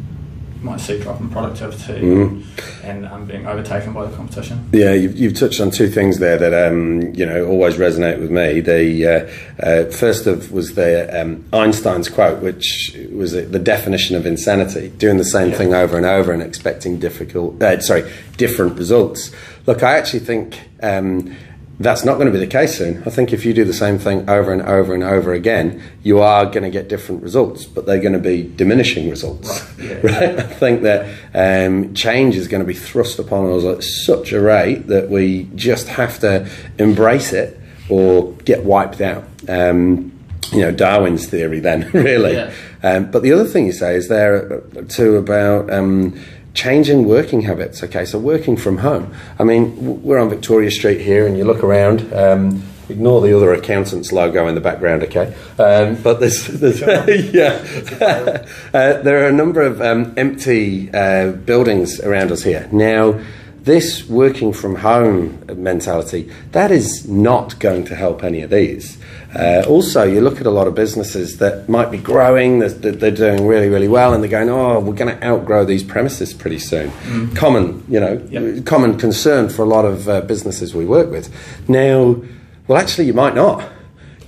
might 0.61 0.79
see 0.79 0.99
drop 0.99 1.19
in 1.19 1.29
productivity 1.29 2.01
mm. 2.01 2.43
and 2.83 3.05
um, 3.05 3.25
being 3.25 3.47
overtaken 3.47 3.93
by 3.93 4.05
the 4.05 4.15
competition. 4.15 4.67
Yeah, 4.73 4.93
you've, 4.93 5.17
you've 5.17 5.33
touched 5.33 5.61
on 5.61 5.71
two 5.71 5.89
things 5.89 6.19
there 6.19 6.37
that 6.37 6.53
um, 6.53 7.13
you 7.13 7.25
know 7.25 7.45
always 7.45 7.75
resonate 7.75 8.19
with 8.19 8.31
me. 8.31 8.59
The 8.59 9.07
uh, 9.07 9.65
uh, 9.65 9.85
first 9.91 10.27
of 10.27 10.51
was 10.51 10.75
the 10.75 11.21
um, 11.21 11.45
Einstein's 11.53 12.09
quote, 12.09 12.41
which 12.41 12.95
was 13.11 13.31
the 13.31 13.59
definition 13.59 14.15
of 14.15 14.25
insanity: 14.25 14.89
doing 14.89 15.17
the 15.17 15.23
same 15.23 15.51
yeah. 15.51 15.57
thing 15.57 15.73
over 15.73 15.95
and 15.95 16.05
over 16.05 16.31
and 16.31 16.41
expecting 16.41 16.99
difficult, 16.99 17.61
uh, 17.61 17.79
sorry, 17.79 18.11
different 18.37 18.77
results. 18.77 19.31
Look, 19.65 19.83
I 19.83 19.97
actually 19.97 20.21
think 20.21 20.59
um, 20.81 21.35
that's 21.79 22.03
not 22.03 22.15
going 22.15 22.25
to 22.27 22.33
be 22.33 22.39
the 22.39 22.51
case 22.51 22.77
soon. 22.77 23.01
I 23.05 23.09
think 23.09 23.31
if 23.31 23.45
you 23.45 23.53
do 23.53 23.63
the 23.63 23.73
same 23.73 23.99
thing 23.99 24.29
over 24.29 24.51
and 24.51 24.61
over 24.61 24.93
and 24.93 25.03
over 25.03 25.31
again, 25.31 25.81
you 26.03 26.19
are 26.19 26.45
going 26.45 26.63
to 26.63 26.69
get 26.69 26.89
different 26.89 27.23
results, 27.23 27.65
but 27.65 27.85
they're 27.85 28.01
going 28.01 28.13
to 28.13 28.19
be 28.19 28.43
diminishing 28.43 29.09
results. 29.09 29.49
Right. 29.49 29.65
Yeah. 29.79 29.93
right? 30.03 30.39
I 30.39 30.43
think 30.43 30.81
that 30.81 31.07
um, 31.33 31.93
change 31.93 32.35
is 32.35 32.49
going 32.49 32.59
to 32.59 32.67
be 32.67 32.73
thrust 32.73 33.17
upon 33.17 33.49
us 33.51 33.63
at 33.63 33.81
such 33.81 34.33
a 34.33 34.41
rate 34.41 34.87
that 34.87 35.09
we 35.09 35.49
just 35.55 35.87
have 35.87 36.19
to 36.19 36.49
embrace 36.77 37.31
it 37.31 37.57
or 37.87 38.33
get 38.43 38.65
wiped 38.65 38.99
out. 38.99 39.23
Um, 39.47 40.11
you 40.51 40.59
know, 40.61 40.71
Darwin's 40.71 41.27
theory, 41.27 41.59
then, 41.61 41.89
really. 41.93 42.33
Yeah. 42.33 42.53
Um, 42.83 43.09
but 43.09 43.23
the 43.23 43.31
other 43.31 43.45
thing 43.45 43.65
you 43.65 43.71
say 43.71 43.95
is 43.95 44.09
there 44.09 44.61
too 44.89 45.15
about 45.15 45.71
um, 45.71 46.19
changing 46.53 47.05
working 47.05 47.41
habits. 47.41 47.83
Okay, 47.83 48.05
so 48.05 48.19
working 48.19 48.57
from 48.57 48.77
home. 48.77 49.13
I 49.37 49.43
mean, 49.43 50.01
we're 50.03 50.19
on 50.19 50.29
Victoria 50.29 50.71
Street 50.71 51.01
here, 51.01 51.27
and 51.27 51.37
you 51.37 51.43
look 51.43 51.63
around. 51.63 52.13
Um, 52.13 52.63
ignore 52.89 53.21
the 53.21 53.35
other 53.35 53.53
accountant's 53.53 54.11
logo 54.11 54.47
in 54.47 54.55
the 54.55 54.61
background, 54.61 55.03
okay? 55.03 55.33
Um, 55.57 56.01
but 56.01 56.19
there's, 56.19 56.47
there's 56.47 56.81
yeah, 57.33 57.63
uh, 58.73 59.01
there 59.01 59.23
are 59.23 59.29
a 59.29 59.33
number 59.33 59.61
of 59.61 59.81
um, 59.81 60.13
empty 60.17 60.91
uh, 60.91 61.31
buildings 61.31 61.99
around 61.99 62.31
us 62.31 62.43
here 62.43 62.67
now. 62.71 63.19
This 63.63 64.07
working 64.07 64.53
from 64.53 64.75
home 64.75 65.43
mentality, 65.55 66.31
that 66.51 66.71
is 66.71 67.07
not 67.07 67.59
going 67.59 67.85
to 67.85 67.95
help 67.95 68.23
any 68.23 68.41
of 68.41 68.49
these. 68.49 68.97
Uh, 69.35 69.63
also, 69.67 70.03
you 70.03 70.21
look 70.21 70.39
at 70.39 70.47
a 70.47 70.51
lot 70.51 70.67
of 70.67 70.73
businesses 70.73 71.37
that 71.37 71.69
might 71.69 71.91
be 71.91 71.97
growing, 71.97 72.59
they're, 72.59 72.69
they're 72.69 73.11
doing 73.11 73.45
really, 73.45 73.69
really 73.69 73.87
well, 73.87 74.13
and 74.13 74.23
they're 74.23 74.31
going, 74.31 74.49
oh, 74.49 74.79
we're 74.79 74.93
going 74.93 75.15
to 75.15 75.23
outgrow 75.23 75.65
these 75.65 75.83
premises 75.83 76.33
pretty 76.33 76.57
soon. 76.59 76.89
Mm. 76.89 77.35
Common, 77.35 77.83
you 77.87 77.99
know, 77.99 78.25
yep. 78.29 78.65
common 78.65 78.97
concern 78.97 79.49
for 79.49 79.61
a 79.61 79.67
lot 79.67 79.85
of 79.85 80.09
uh, 80.09 80.21
businesses 80.21 80.73
we 80.73 80.85
work 80.85 81.11
with. 81.11 81.29
Now, 81.69 82.15
well, 82.67 82.77
actually, 82.77 83.05
you 83.05 83.13
might 83.13 83.35
not. 83.35 83.67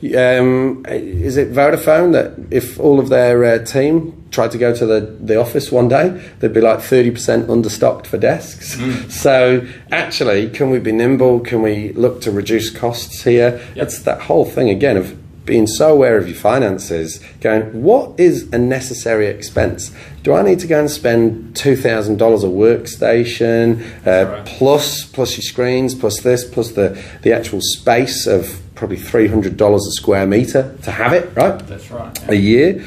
Um, 0.03 0.83
is 0.87 1.37
it 1.37 1.51
Vodafone 1.51 2.13
that 2.13 2.33
if 2.49 2.79
all 2.79 2.99
of 2.99 3.09
their 3.09 3.43
uh, 3.45 3.63
team 3.63 4.17
tried 4.31 4.49
to 4.51 4.57
go 4.57 4.73
to 4.73 4.85
the, 4.85 5.01
the 5.19 5.39
office 5.39 5.71
one 5.71 5.87
day, 5.87 6.09
they'd 6.39 6.53
be 6.53 6.61
like 6.61 6.79
30% 6.79 7.45
understocked 7.45 8.07
for 8.07 8.17
desks? 8.17 8.75
Mm. 8.75 9.11
So, 9.21 9.67
actually, 9.91 10.49
can 10.49 10.71
we 10.71 10.79
be 10.79 10.91
nimble? 10.91 11.41
Can 11.41 11.61
we 11.61 11.93
look 11.93 12.21
to 12.21 12.31
reduce 12.31 12.71
costs 12.71 13.21
here? 13.21 13.61
Yep. 13.75 13.85
It's 13.85 13.99
that 13.99 14.21
whole 14.21 14.45
thing 14.45 14.69
again 14.69 14.97
of 14.97 15.15
being 15.45 15.67
so 15.67 15.91
aware 15.91 16.17
of 16.17 16.27
your 16.27 16.37
finances, 16.37 17.19
going, 17.39 17.81
what 17.81 18.19
is 18.19 18.51
a 18.53 18.57
necessary 18.57 19.27
expense? 19.27 19.91
Do 20.23 20.33
I 20.33 20.43
need 20.43 20.59
to 20.59 20.67
go 20.67 20.79
and 20.79 20.89
spend 20.89 21.55
two 21.55 21.75
thousand 21.75 22.17
dollars 22.17 22.43
a 22.43 22.47
workstation, 22.47 23.81
uh, 24.05 24.29
right. 24.29 24.45
plus 24.45 25.05
plus 25.05 25.35
your 25.35 25.43
screens, 25.43 25.95
plus 25.95 26.21
this, 26.21 26.43
plus 26.47 26.71
the 26.71 27.01
the 27.23 27.33
actual 27.33 27.59
space 27.61 28.27
of 28.27 28.61
probably 28.75 28.97
three 28.97 29.27
hundred 29.27 29.57
dollars 29.57 29.85
a 29.87 29.91
square 29.91 30.27
meter 30.27 30.77
to 30.83 30.91
have 30.91 31.13
it, 31.13 31.35
right? 31.35 31.59
That's 31.67 31.89
right. 31.89 32.17
Yeah. 32.23 32.31
A 32.31 32.35
year, 32.35 32.85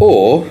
or 0.00 0.48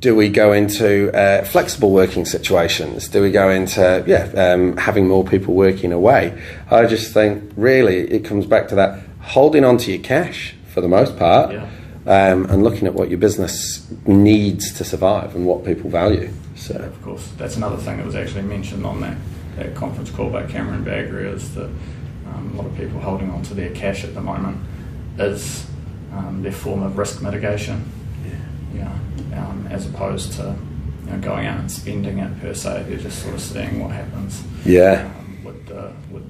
do 0.00 0.14
we 0.14 0.28
go 0.28 0.52
into 0.52 1.10
uh, 1.16 1.44
flexible 1.44 1.90
working 1.90 2.26
situations? 2.26 3.08
Do 3.08 3.22
we 3.22 3.30
go 3.30 3.50
into 3.50 4.04
yeah 4.06 4.52
um, 4.52 4.76
having 4.76 5.08
more 5.08 5.24
people 5.24 5.54
working 5.54 5.92
away? 5.92 6.40
I 6.70 6.86
just 6.86 7.12
think 7.12 7.52
really 7.56 8.08
it 8.10 8.24
comes 8.24 8.46
back 8.46 8.68
to 8.68 8.74
that 8.76 9.03
holding 9.24 9.64
on 9.64 9.78
to 9.78 9.92
your 9.92 10.02
cash 10.02 10.54
for 10.68 10.80
the 10.80 10.88
most 10.88 11.16
part, 11.18 11.52
yeah. 11.52 11.62
um, 12.06 12.44
and 12.46 12.62
looking 12.62 12.86
at 12.86 12.94
what 12.94 13.08
your 13.08 13.18
business 13.18 13.90
needs 14.06 14.72
to 14.74 14.84
survive 14.84 15.34
and 15.34 15.46
what 15.46 15.64
people 15.64 15.90
value. 15.90 16.30
So, 16.56 16.74
of 16.74 17.02
course, 17.02 17.26
that's 17.36 17.56
another 17.56 17.76
thing 17.76 17.96
that 17.96 18.06
was 18.06 18.14
actually 18.14 18.42
mentioned 18.42 18.86
on 18.86 19.00
that, 19.00 19.16
that 19.56 19.74
conference 19.74 20.10
call 20.10 20.30
by 20.30 20.46
Cameron 20.46 20.84
Bagrie 20.84 21.32
is 21.32 21.54
that 21.54 21.70
um, 22.26 22.52
a 22.54 22.56
lot 22.56 22.66
of 22.66 22.76
people 22.76 23.00
holding 23.00 23.30
on 23.30 23.42
to 23.44 23.54
their 23.54 23.70
cash 23.70 24.04
at 24.04 24.14
the 24.14 24.20
moment 24.20 24.58
is 25.18 25.66
um, 26.12 26.42
their 26.42 26.52
form 26.52 26.82
of 26.82 26.98
risk 26.98 27.22
mitigation. 27.22 27.90
Yeah. 28.74 28.92
yeah 29.30 29.46
um, 29.46 29.66
as 29.70 29.88
opposed 29.88 30.32
to 30.34 30.56
you 31.04 31.10
know, 31.10 31.18
going 31.18 31.46
out 31.46 31.58
and 31.60 31.70
spending 31.70 32.18
it 32.18 32.40
per 32.40 32.54
se, 32.54 32.84
they're 32.88 32.98
just 32.98 33.22
sort 33.22 33.34
of 33.34 33.40
seeing 33.40 33.80
what 33.80 33.90
happens. 33.90 34.42
Yeah. 34.64 35.10
Um, 35.18 35.44
with, 35.44 35.66
the, 35.66 35.92
with 36.10 36.24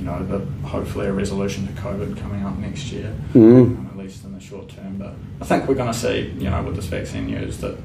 you 0.00 0.06
know, 0.06 0.24
the, 0.24 0.38
hopefully 0.66 1.06
a 1.06 1.12
resolution 1.12 1.66
to 1.66 1.72
COVID 1.74 2.16
coming 2.16 2.42
up 2.42 2.56
next 2.56 2.90
year, 2.90 3.14
mm. 3.34 3.62
um, 3.62 3.90
at 3.92 3.98
least 3.98 4.24
in 4.24 4.32
the 4.32 4.40
short 4.40 4.70
term. 4.70 4.96
But 4.96 5.14
I 5.42 5.44
think 5.44 5.68
we're 5.68 5.74
going 5.74 5.92
to 5.92 5.98
see, 5.98 6.32
you 6.38 6.48
know, 6.48 6.62
with 6.62 6.76
this 6.76 6.86
vaccine 6.86 7.26
news 7.26 7.58
that 7.58 7.76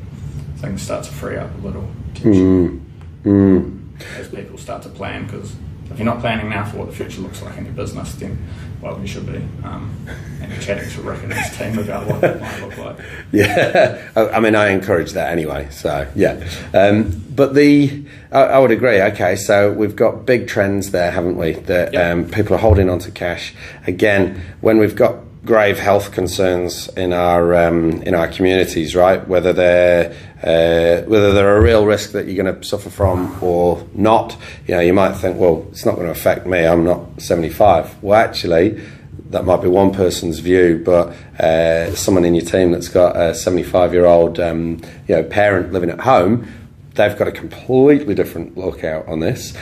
things 0.57 0.81
start 0.81 1.03
to 1.03 1.11
free 1.11 1.35
up 1.35 1.53
a 1.55 1.67
little 1.67 1.85
mm. 2.13 2.79
Mm. 3.25 4.01
as 4.17 4.29
people 4.29 4.57
start 4.57 4.81
to 4.83 4.89
plan 4.89 5.25
because 5.25 5.53
if 5.91 5.97
you're 5.97 6.05
not 6.05 6.19
planning 6.19 6.49
now 6.49 6.65
for 6.65 6.77
what 6.77 6.87
the 6.87 6.95
future 6.95 7.21
looks 7.21 7.41
like 7.41 7.57
in 7.57 7.65
your 7.65 7.73
business, 7.73 8.13
then 8.15 8.37
well, 8.81 8.99
you 8.99 9.07
should 9.07 9.25
be. 9.25 9.37
Um, 9.63 9.95
and 10.41 10.61
chatting 10.61 10.89
to 10.91 11.01
Rick 11.01 11.23
and 11.23 11.33
his 11.33 11.57
team 11.57 11.79
about 11.79 12.05
what 12.07 12.21
that 12.21 12.39
might 12.39 12.61
look 12.61 12.77
like. 12.77 12.97
Yeah, 13.31 14.11
I 14.15 14.39
mean, 14.39 14.55
I 14.55 14.69
encourage 14.69 15.13
that 15.13 15.31
anyway. 15.31 15.67
So 15.71 16.09
yeah, 16.15 16.47
um, 16.73 17.23
but 17.35 17.53
the 17.53 18.05
I, 18.31 18.41
I, 18.41 18.59
would 18.59 18.71
agree. 18.71 19.01
Okay, 19.01 19.35
so 19.35 19.71
we've 19.73 19.95
got 19.95 20.25
big 20.25 20.47
trends 20.47 20.91
there, 20.91 21.11
haven't 21.11 21.37
we? 21.37 21.53
That 21.53 21.93
yep. 21.93 22.13
um, 22.13 22.29
people 22.29 22.55
are 22.55 22.59
holding 22.59 22.89
on 22.89 22.99
to 22.99 23.11
cash. 23.11 23.53
Again, 23.87 24.41
when 24.61 24.77
we've 24.77 24.95
got 24.95 25.17
grave 25.45 25.77
health 25.77 26.11
concerns 26.11 26.89
in 26.89 27.13
our 27.13 27.53
um, 27.55 28.01
in 28.01 28.15
our 28.15 28.27
communities, 28.27 28.95
right? 28.95 29.25
Whether 29.27 29.53
they're 29.53 30.11
uh, 30.41 31.07
whether 31.07 31.33
they're 31.33 31.57
a 31.57 31.61
real 31.61 31.85
risk 31.85 32.11
that 32.11 32.27
you're 32.27 32.43
going 32.43 32.59
to 32.59 32.63
suffer 32.67 32.89
from 32.89 33.41
or 33.41 33.85
not. 33.93 34.35
You 34.67 34.75
know, 34.75 34.81
you 34.81 34.93
might 34.93 35.13
think, 35.13 35.39
well, 35.39 35.65
it's 35.71 35.85
not 35.85 35.95
going 35.95 36.07
to 36.07 36.11
affect 36.11 36.45
me. 36.45 36.65
I'm 36.65 36.83
not 36.83 37.21
75. 37.21 38.03
Well, 38.03 38.19
actually, 38.19 38.81
that 39.29 39.45
might 39.45 39.61
be 39.61 39.67
one 39.67 39.93
person's 39.93 40.39
view, 40.39 40.81
but 40.83 41.09
uh, 41.39 41.95
someone 41.95 42.25
in 42.25 42.35
your 42.35 42.45
team 42.45 42.71
that's 42.71 42.89
got 42.89 43.15
a 43.15 43.33
75 43.33 43.93
year 43.93 44.05
old 44.05 44.39
um, 44.39 44.81
you 45.07 45.15
know 45.15 45.23
parent 45.23 45.71
living 45.71 45.89
at 45.89 45.99
home, 45.99 46.51
they've 46.95 47.17
got 47.17 47.27
a 47.27 47.31
completely 47.31 48.15
different 48.15 48.57
lookout 48.57 49.07
on 49.07 49.19
this. 49.19 49.55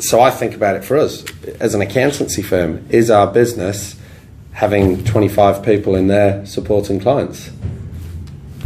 So 0.00 0.20
I 0.20 0.30
think 0.30 0.54
about 0.54 0.76
it 0.76 0.84
for 0.84 0.96
us 0.96 1.24
as 1.60 1.74
an 1.74 1.82
accountancy 1.82 2.42
firm: 2.42 2.84
is 2.90 3.10
our 3.10 3.26
business 3.26 3.96
having 4.52 5.04
25 5.04 5.62
people 5.62 5.94
in 5.94 6.08
there 6.08 6.44
supporting 6.46 7.00
clients? 7.00 7.50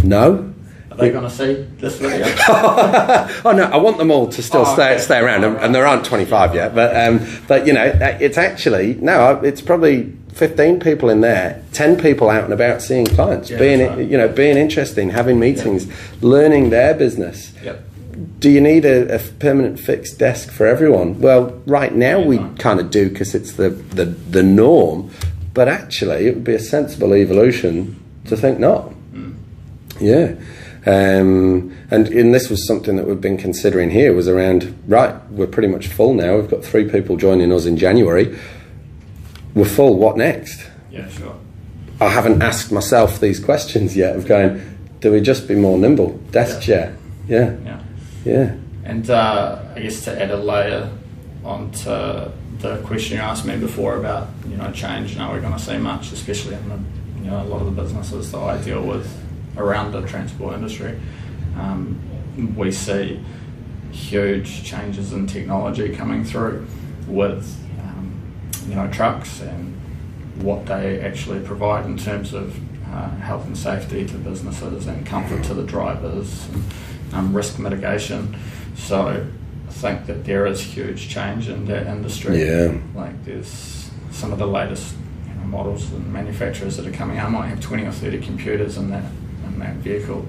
No. 0.02 0.54
Are 0.90 0.96
they 0.96 1.10
going 1.10 1.24
to 1.24 1.30
see 1.30 1.54
this 1.78 1.98
video? 1.98 2.24
oh 2.48 3.52
no, 3.56 3.64
I 3.64 3.78
want 3.78 3.98
them 3.98 4.12
all 4.12 4.28
to 4.28 4.42
still 4.42 4.60
oh, 4.60 4.74
stay 4.74 4.92
okay. 4.92 5.02
stay 5.02 5.18
around, 5.18 5.42
and, 5.42 5.56
and, 5.56 5.74
there 5.74 5.84
aren't 5.84 6.04
25 6.04 6.54
yet. 6.54 6.72
But 6.72 6.96
um, 6.96 7.26
but 7.48 7.66
you 7.66 7.72
know, 7.72 7.84
it's 8.00 8.38
actually 8.38 8.94
no, 8.94 9.40
it's 9.42 9.60
probably 9.60 10.16
15 10.34 10.78
people 10.78 11.10
in 11.10 11.20
there, 11.20 11.64
10 11.72 12.00
people 12.00 12.28
out 12.28 12.44
and 12.44 12.52
about 12.52 12.82
seeing 12.82 13.06
clients, 13.06 13.50
yeah, 13.50 13.58
being 13.58 13.80
right. 13.80 14.08
you 14.08 14.16
know 14.16 14.28
being 14.28 14.56
interesting, 14.56 15.10
having 15.10 15.40
meetings, 15.40 15.86
yep. 15.86 15.96
learning 16.20 16.70
their 16.70 16.94
business. 16.94 17.52
Yep. 17.62 17.82
Do 18.38 18.48
you 18.48 18.60
need 18.60 18.84
a, 18.84 19.16
a, 19.16 19.18
permanent 19.18 19.80
fixed 19.80 20.20
desk 20.20 20.52
for 20.52 20.66
everyone? 20.66 21.20
Well, 21.20 21.60
right 21.66 21.92
now 21.92 22.18
yeah, 22.18 22.26
we 22.26 22.38
kind 22.58 22.78
of 22.78 22.92
do 22.92 23.08
because 23.08 23.34
it's 23.34 23.54
the, 23.54 23.70
the 23.70 24.04
the 24.04 24.44
norm. 24.44 25.10
But 25.54 25.68
actually, 25.68 26.26
it 26.26 26.34
would 26.34 26.44
be 26.44 26.54
a 26.54 26.58
sensible 26.58 27.14
evolution 27.14 28.02
to 28.26 28.36
think 28.36 28.58
not. 28.58 28.92
Mm. 29.12 29.36
Yeah. 30.00 30.34
Um, 30.86 31.74
and, 31.90 32.08
and 32.08 32.34
this 32.34 32.50
was 32.50 32.66
something 32.66 32.96
that 32.96 33.06
we've 33.06 33.20
been 33.20 33.38
considering 33.38 33.90
here 33.90 34.12
was 34.12 34.28
around, 34.28 34.76
right, 34.86 35.14
we're 35.30 35.46
pretty 35.46 35.68
much 35.68 35.86
full 35.86 36.12
now. 36.12 36.36
We've 36.36 36.50
got 36.50 36.64
three 36.64 36.90
people 36.90 37.16
joining 37.16 37.52
us 37.52 37.64
in 37.64 37.76
January. 37.76 38.38
We're 39.54 39.64
full. 39.64 39.96
What 39.96 40.16
next? 40.16 40.68
Yeah, 40.90 41.08
sure. 41.08 41.36
I 42.00 42.08
haven't 42.08 42.42
asked 42.42 42.72
myself 42.72 43.20
these 43.20 43.38
questions 43.38 43.96
yet 43.96 44.16
of 44.16 44.26
going, 44.26 44.60
do 45.00 45.12
we 45.12 45.20
just 45.20 45.46
be 45.46 45.54
more 45.54 45.78
nimble? 45.78 46.18
Desk 46.32 46.56
yeah. 46.56 46.60
chair. 46.60 46.96
Yeah. 47.28 47.56
Yeah. 47.64 47.82
Yeah. 48.24 48.56
And 48.84 49.08
uh, 49.08 49.62
I 49.76 49.80
guess 49.80 50.04
to 50.04 50.20
add 50.20 50.30
a 50.30 50.36
layer 50.36 50.90
onto 51.44 52.30
the 52.58 52.78
question 52.78 53.16
you 53.16 53.22
asked 53.22 53.44
me 53.44 53.56
before 53.56 53.96
about 53.96 54.28
you 54.48 54.56
know 54.56 54.70
change 54.72 55.12
and 55.12 55.22
are 55.22 55.34
we 55.34 55.40
going 55.40 55.52
to 55.52 55.58
see 55.58 55.78
much, 55.78 56.12
especially 56.12 56.54
in 56.54 56.68
the 56.68 56.78
you 57.22 57.30
know 57.30 57.42
a 57.42 57.44
lot 57.44 57.60
of 57.60 57.74
the 57.74 57.82
businesses 57.82 58.32
that 58.32 58.38
I 58.38 58.58
deal 58.62 58.82
with 58.82 59.10
around 59.56 59.92
the 59.92 60.02
transport 60.02 60.54
industry. 60.54 60.98
Um, 61.56 62.00
we 62.56 62.72
see 62.72 63.20
huge 63.92 64.64
changes 64.64 65.12
in 65.12 65.26
technology 65.26 65.94
coming 65.94 66.24
through 66.24 66.66
with 67.06 67.56
um, 67.80 68.20
you 68.68 68.74
know 68.74 68.90
trucks 68.90 69.40
and 69.40 69.72
what 70.42 70.66
they 70.66 71.00
actually 71.00 71.40
provide 71.40 71.86
in 71.86 71.96
terms 71.96 72.34
of 72.34 72.56
uh, 72.92 73.08
health 73.16 73.46
and 73.46 73.56
safety 73.56 74.06
to 74.06 74.16
businesses 74.18 74.86
and 74.86 75.06
comfort 75.06 75.44
to 75.44 75.54
the 75.54 75.62
drivers 75.62 76.48
and 76.48 76.64
um, 77.12 77.34
risk 77.34 77.58
mitigation. 77.58 78.36
So 78.76 79.26
think 79.74 80.06
that 80.06 80.24
there 80.24 80.46
is 80.46 80.60
huge 80.60 81.08
change 81.08 81.48
in 81.48 81.66
that 81.66 81.86
industry. 81.86 82.46
Yeah. 82.46 82.76
Like 82.94 83.24
there's 83.24 83.90
some 84.10 84.32
of 84.32 84.38
the 84.38 84.46
latest 84.46 84.94
you 85.26 85.34
know, 85.34 85.46
models 85.46 85.90
and 85.92 86.12
manufacturers 86.12 86.76
that 86.76 86.86
are 86.86 86.92
coming 86.92 87.18
out 87.18 87.30
might 87.32 87.48
have 87.48 87.60
20 87.60 87.84
or 87.84 87.92
30 87.92 88.20
computers 88.20 88.76
in 88.76 88.90
that 88.90 89.04
in 89.46 89.58
that 89.58 89.76
vehicle 89.76 90.26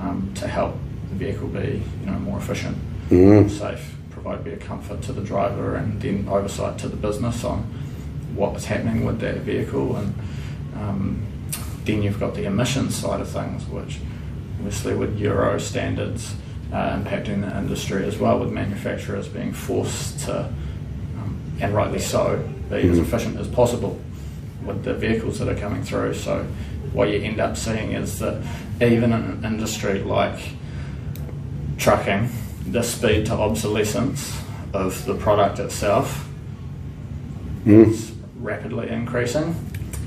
um, 0.00 0.30
to 0.34 0.46
help 0.46 0.76
the 1.08 1.14
vehicle 1.14 1.48
be 1.48 1.82
you 2.00 2.06
know 2.06 2.18
more 2.18 2.38
efficient, 2.38 2.76
mm. 3.08 3.48
safe, 3.48 3.94
provide 4.10 4.44
better 4.44 4.56
comfort 4.56 5.02
to 5.02 5.12
the 5.12 5.22
driver, 5.22 5.76
and 5.76 6.00
then 6.02 6.28
oversight 6.28 6.78
to 6.78 6.88
the 6.88 6.96
business 6.96 7.44
on 7.44 7.62
what 8.34 8.54
is 8.56 8.66
happening 8.66 9.04
with 9.04 9.20
that 9.20 9.36
vehicle 9.38 9.96
and. 9.96 10.14
Um, 10.76 11.26
then 11.84 12.02
you've 12.02 12.20
got 12.20 12.34
the 12.34 12.44
emissions 12.44 12.94
side 12.94 13.20
of 13.20 13.28
things, 13.28 13.66
which 13.66 13.98
obviously 14.58 14.94
with 14.94 15.18
Euro 15.18 15.58
standards, 15.58 16.34
uh, 16.72 16.96
impacting 16.96 17.40
the 17.42 17.56
industry 17.58 18.04
as 18.04 18.18
well, 18.18 18.38
with 18.38 18.50
manufacturers 18.50 19.28
being 19.28 19.52
forced 19.52 20.20
to, 20.20 20.44
um, 21.18 21.40
and 21.60 21.74
rightly 21.74 21.98
so, 21.98 22.36
be 22.68 22.76
mm-hmm. 22.76 22.92
as 22.92 22.98
efficient 22.98 23.38
as 23.38 23.48
possible 23.48 24.00
with 24.64 24.84
the 24.84 24.94
vehicles 24.94 25.38
that 25.38 25.48
are 25.48 25.58
coming 25.58 25.82
through. 25.82 26.14
So, 26.14 26.46
what 26.92 27.08
you 27.08 27.20
end 27.20 27.40
up 27.40 27.56
seeing 27.56 27.92
is 27.92 28.18
that 28.18 28.42
even 28.80 29.12
in 29.12 29.22
an 29.22 29.44
industry 29.44 30.02
like 30.02 30.38
trucking, 31.78 32.28
the 32.66 32.82
speed 32.82 33.26
to 33.26 33.32
obsolescence 33.32 34.40
of 34.72 35.04
the 35.04 35.14
product 35.14 35.58
itself 35.58 36.28
mm. 37.64 37.86
is 37.86 38.12
rapidly 38.38 38.88
increasing. 38.88 39.54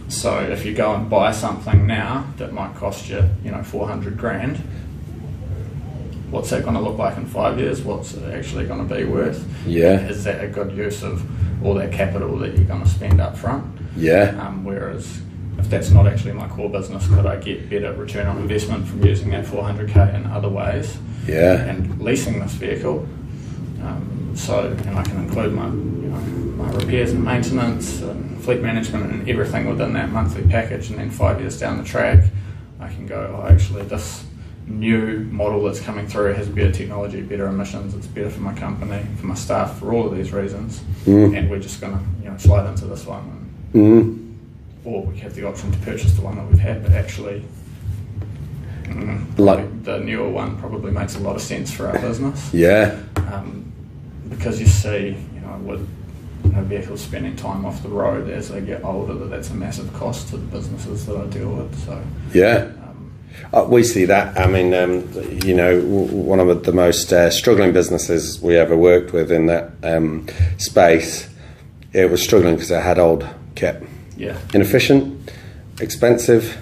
So 0.09 0.39
if 0.39 0.65
you 0.65 0.73
go 0.73 0.93
and 0.93 1.09
buy 1.09 1.31
something 1.31 1.87
now 1.87 2.31
that 2.37 2.53
might 2.53 2.75
cost 2.75 3.09
you, 3.09 3.23
you 3.43 3.51
know, 3.51 3.63
400 3.63 4.17
grand, 4.17 4.61
what's 6.33 6.49
that 6.49 6.63
going 6.63 6.73
to 6.73 6.81
look 6.81 6.97
like 6.97 7.15
in 7.15 7.27
five 7.27 7.59
years? 7.59 7.83
What's 7.83 8.15
it 8.15 8.33
actually 8.33 8.65
going 8.65 8.85
to 8.85 8.95
be 8.95 9.03
worth? 9.03 9.47
Yeah. 9.67 9.99
Is 10.07 10.23
that 10.23 10.43
a 10.43 10.47
good 10.47 10.75
use 10.75 11.03
of 11.03 11.23
all 11.63 11.75
that 11.75 11.93
capital 11.93 12.35
that 12.39 12.57
you're 12.57 12.65
going 12.65 12.81
to 12.81 12.89
spend 12.89 13.21
up 13.21 13.37
front? 13.37 13.63
Yeah. 13.95 14.35
Um, 14.41 14.65
whereas 14.65 15.21
if 15.59 15.69
that's 15.69 15.91
not 15.91 16.07
actually 16.07 16.33
my 16.33 16.47
core 16.47 16.71
business, 16.71 17.07
could 17.07 17.27
I 17.27 17.35
get 17.35 17.69
better 17.69 17.93
return 17.93 18.25
on 18.25 18.37
investment 18.37 18.87
from 18.87 19.05
using 19.05 19.29
that 19.29 19.45
400k 19.45 20.15
in 20.15 20.25
other 20.25 20.49
ways? 20.49 20.97
Yeah. 21.27 21.61
And 21.65 22.01
leasing 22.01 22.39
this 22.39 22.53
vehicle. 22.53 23.07
Um, 23.83 24.31
so, 24.35 24.75
and 24.87 24.97
I 24.97 25.03
can 25.03 25.17
include 25.23 25.53
my, 25.53 25.67
you 25.67 26.09
know, 26.09 26.17
my 26.17 26.71
repairs 26.71 27.11
and 27.11 27.23
maintenance, 27.23 28.01
and 28.01 28.43
fleet 28.43 28.61
management, 28.61 29.11
and 29.11 29.29
everything 29.29 29.69
within 29.69 29.93
that 29.93 30.09
monthly 30.09 30.47
package. 30.47 30.89
And 30.89 30.97
then 30.97 31.11
five 31.11 31.39
years 31.39 31.59
down 31.59 31.77
the 31.77 31.83
track, 31.83 32.23
I 32.79 32.87
can 32.87 33.05
go, 33.05 33.39
oh, 33.39 33.47
actually, 33.47 33.83
this 33.83 34.25
new 34.67 35.19
model 35.31 35.63
that's 35.63 35.79
coming 35.79 36.07
through 36.07 36.33
has 36.33 36.47
better 36.47 36.71
technology, 36.71 37.21
better 37.21 37.47
emissions, 37.47 37.93
it's 37.95 38.07
better 38.07 38.29
for 38.29 38.41
my 38.41 38.53
company, 38.53 39.03
for 39.17 39.25
my 39.27 39.35
staff, 39.35 39.77
for 39.79 39.93
all 39.93 40.07
of 40.07 40.15
these 40.15 40.31
reasons. 40.31 40.81
Mm. 41.05 41.37
And 41.37 41.49
we're 41.49 41.59
just 41.59 41.81
going 41.81 41.93
to, 41.93 42.03
you 42.23 42.29
know, 42.29 42.37
slide 42.37 42.69
into 42.69 42.85
this 42.85 43.05
one. 43.05 43.49
Mm. 43.73 44.35
Or 44.85 45.03
we 45.03 45.17
have 45.19 45.35
the 45.35 45.45
option 45.47 45.71
to 45.71 45.77
purchase 45.79 46.13
the 46.13 46.21
one 46.21 46.35
that 46.37 46.45
we've 46.47 46.59
had, 46.59 46.83
but 46.83 46.91
actually, 46.93 47.43
mm, 48.83 49.37
Like- 49.37 49.83
the 49.83 49.99
newer 49.99 50.29
one 50.29 50.57
probably 50.57 50.91
makes 50.91 51.15
a 51.15 51.19
lot 51.19 51.35
of 51.35 51.41
sense 51.41 51.71
for 51.71 51.87
our 51.87 51.99
business 51.99 52.49
Yeah. 52.53 52.97
um, 53.31 53.65
because 54.29 54.59
you 54.59 54.67
see, 54.67 55.15
you 55.35 55.41
know, 55.41 55.57
with 55.63 55.87
you 56.45 56.51
know, 56.51 56.61
vehicles 56.63 56.99
spending 57.01 57.35
time 57.37 57.65
off 57.65 57.81
the 57.83 57.89
road 57.89 58.29
as 58.29 58.49
they 58.49 58.59
get 58.61 58.83
older, 58.83 59.13
that 59.13 59.29
that's 59.29 59.49
a 59.49 59.53
massive 59.53 59.91
cost 59.93 60.27
to 60.29 60.37
the 60.37 60.45
businesses 60.47 61.05
that 61.05 61.15
I 61.15 61.25
deal 61.27 61.49
with. 61.49 61.73
So, 61.85 62.01
Yeah. 62.33 62.67
Uh, 63.53 63.65
we 63.69 63.83
see 63.83 64.05
that. 64.05 64.37
I 64.39 64.47
mean, 64.47 64.73
um, 64.73 65.07
you 65.45 65.53
know, 65.53 65.79
w- 65.79 66.07
one 66.15 66.39
of 66.39 66.63
the 66.63 66.71
most 66.71 67.13
uh, 67.13 67.29
struggling 67.29 67.71
businesses 67.73 68.41
we 68.41 68.55
ever 68.57 68.75
worked 68.75 69.13
with 69.13 69.31
in 69.31 69.45
that 69.47 69.71
um, 69.83 70.27
space, 70.57 71.29
it 71.93 72.09
was 72.09 72.21
struggling 72.23 72.55
because 72.55 72.71
it 72.71 72.81
had 72.81 72.97
old 72.97 73.27
kit. 73.55 73.83
yeah, 74.17 74.37
Inefficient, 74.53 75.31
expensive, 75.79 76.57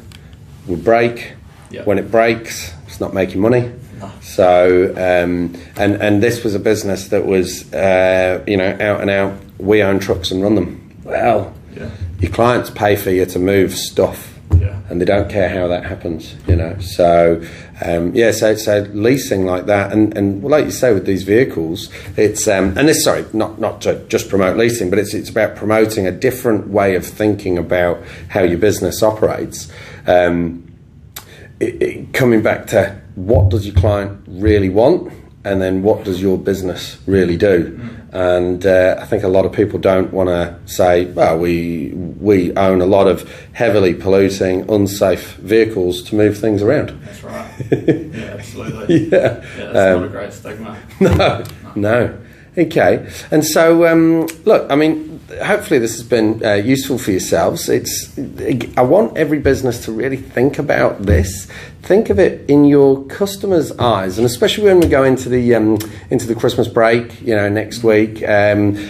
would 0.68 0.84
break. 0.84 1.34
Yeah. 1.70 1.84
When 1.84 1.98
it 1.98 2.12
breaks, 2.12 2.74
it's 2.88 3.00
not 3.00 3.14
making 3.14 3.40
money. 3.40 3.72
No. 4.00 4.12
So, 4.22 4.90
um, 4.98 5.56
and 5.78 5.96
and 6.02 6.22
this 6.22 6.44
was 6.44 6.56
a 6.56 6.60
business 6.60 7.08
that 7.10 7.26
was, 7.26 7.72
uh, 7.74 8.44
you 8.48 8.58
know, 8.58 8.72
out 8.82 9.00
and 9.00 9.10
out. 9.10 9.38
We 9.60 9.82
own 9.84 10.00
trucks 10.00 10.32
and 10.32 10.44
run 10.44 10.56
them. 10.56 11.00
Well, 11.04 11.54
yeah, 11.78 11.90
your 12.20 12.32
clients 12.32 12.70
pay 12.72 12.96
for 12.98 13.12
you 13.12 13.26
to 13.28 13.40
move 13.40 13.74
stuff 13.74 14.31
yeah, 14.62 14.80
and 14.90 15.02
they 15.02 15.06
don't 15.06 15.28
care 15.28 15.50
how 15.50 15.68
that 15.70 15.86
happens, 15.86 16.36
you 16.48 16.56
know. 16.56 16.78
So, 16.80 17.42
um, 17.84 18.14
yeah, 18.14 18.30
so 18.30 18.54
so 18.54 18.82
leasing 18.94 19.44
like 19.44 19.66
that, 19.66 19.92
and 19.92 20.16
and 20.16 20.44
like 20.44 20.66
you 20.66 20.72
say 20.72 20.94
with 20.94 21.08
these 21.08 21.24
vehicles, 21.24 21.90
it's 22.16 22.48
um, 22.48 22.78
and 22.78 22.88
this 22.88 23.04
sorry, 23.04 23.26
not 23.34 23.60
not 23.60 23.82
to 23.82 24.06
just 24.08 24.30
promote 24.30 24.58
leasing, 24.58 24.92
but 24.92 25.00
it's 25.00 25.16
it's 25.16 25.32
about 25.32 25.56
promoting 25.56 26.06
a 26.06 26.12
different 26.12 26.68
way 26.68 26.96
of 26.96 27.04
thinking 27.04 27.58
about 27.58 28.04
how 28.30 28.44
your 28.44 28.60
business 28.60 29.02
operates. 29.02 29.72
Um, 30.06 30.72
it, 31.60 31.82
it, 31.82 32.14
coming 32.14 32.44
back 32.44 32.68
to 32.68 33.02
what 33.16 33.50
does 33.50 33.66
your 33.66 33.76
client 33.76 34.24
really 34.28 34.70
want, 34.70 35.12
and 35.44 35.62
then 35.62 35.82
what 35.84 36.04
does 36.04 36.22
your 36.22 36.38
business 36.38 36.98
really 37.08 37.36
do? 37.38 37.80
And 38.14 38.66
uh, 38.66 38.98
I 39.00 39.06
think 39.06 39.24
a 39.24 39.28
lot 39.28 39.46
of 39.46 39.54
people 39.54 39.80
don't 39.80 40.12
want 40.14 40.30
to 40.30 40.56
say, 40.66 41.06
"Well, 41.06 41.40
we 41.40 41.92
we 42.20 42.54
own 42.56 42.82
a 42.82 42.86
lot 42.86 43.08
of 43.08 43.30
heavily 43.54 43.94
polluting, 43.94 44.70
unsafe 44.70 45.36
vehicles 45.38 46.04
to 46.04 46.16
move 46.16 46.38
things 46.38 46.62
around." 46.62 46.90
that's 47.04 47.24
right. 47.24 47.52
yeah, 47.72 48.36
absolutely. 48.38 49.08
yeah. 49.08 49.18
Yeah, 49.18 49.72
that's 49.72 49.78
Um, 49.78 50.02
not 50.02 50.06
a 50.06 50.10
great 50.10 50.34
stigma. 50.34 50.78
No, 51.00 51.44
no. 51.76 52.18
Okay, 52.58 53.08
and 53.32 53.46
so 53.46 53.88
um, 53.88 54.28
look, 54.44 54.70
I 54.70 54.76
mean, 54.76 55.11
hopefully 55.44 55.80
this 55.80 55.94
has 55.94 56.04
been 56.04 56.44
uh, 56.46 56.54
useful 56.54 56.98
for 56.98 57.12
yourselves. 57.12 57.70
It's 57.70 58.18
I 58.78 58.82
want 58.82 59.18
every 59.18 59.40
business 59.40 59.86
to 59.86 59.92
really 59.92 60.18
think 60.18 60.60
about 60.60 61.04
this. 61.04 61.48
Think 61.82 62.10
of 62.10 62.20
it 62.20 62.50
in 62.50 62.66
your 62.66 63.06
customers' 63.06 63.72
eyes, 63.74 64.18
and 64.18 64.26
especially 64.26 64.66
when 64.66 64.80
we 64.80 64.88
go 64.88 65.04
into 65.04 65.30
the 65.30 65.56
um, 65.56 65.78
into 66.10 66.28
the 66.28 66.36
Christmas 66.36 66.68
break, 66.68 67.22
you 67.22 67.36
know, 67.36 67.50
next 67.50 67.84
week. 67.84 68.28
Um, 68.28 68.90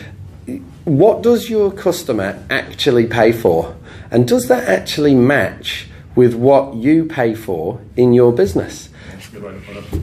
what 0.84 1.22
does 1.22 1.50
your 1.50 1.72
customer 1.72 2.44
actually 2.50 3.06
pay 3.06 3.32
for, 3.32 3.76
and 4.10 4.28
does 4.28 4.48
that 4.48 4.68
actually 4.68 5.16
match 5.16 5.88
with 6.16 6.34
what 6.34 6.76
you 6.76 7.06
pay 7.06 7.36
for 7.36 7.80
in 7.96 8.14
your 8.14 8.34
business? 8.34 8.90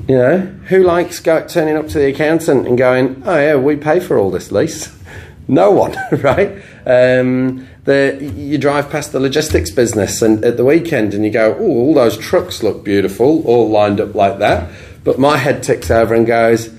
You 0.09 0.17
know, 0.17 0.39
who 0.69 0.83
likes 0.83 1.21
go, 1.21 1.47
turning 1.47 1.77
up 1.77 1.89
to 1.89 1.99
the 1.99 2.07
accountant 2.07 2.67
and 2.67 2.79
going, 2.79 3.23
"Oh 3.27 3.37
yeah, 3.37 3.57
we 3.57 3.77
pay 3.77 4.01
for 4.01 4.19
all 4.19 4.31
this 4.31 4.51
lease"? 4.51 4.98
No 5.49 5.71
one, 5.71 5.97
right? 6.23 6.63
Um, 6.87 7.67
the 7.85 8.19
you 8.37 8.59
drive 8.59 8.91
past 8.91 9.13
the 9.13 9.21
logistics 9.21 9.71
business 9.71 10.21
and 10.21 10.45
at 10.45 10.59
the 10.59 10.65
weekend 10.65 11.15
and 11.15 11.25
you 11.25 11.31
go, 11.31 11.57
"Oh, 11.59 11.67
all 11.67 11.95
those 11.95 12.19
trucks 12.19 12.63
look 12.63 12.85
beautiful, 12.85 13.43
all 13.47 13.69
lined 13.71 14.01
up 14.01 14.15
like 14.15 14.39
that." 14.39 14.71
But 15.05 15.19
my 15.19 15.39
head 15.39 15.63
ticks 15.63 15.91
over 15.91 16.15
and 16.15 16.27
goes, 16.27 16.71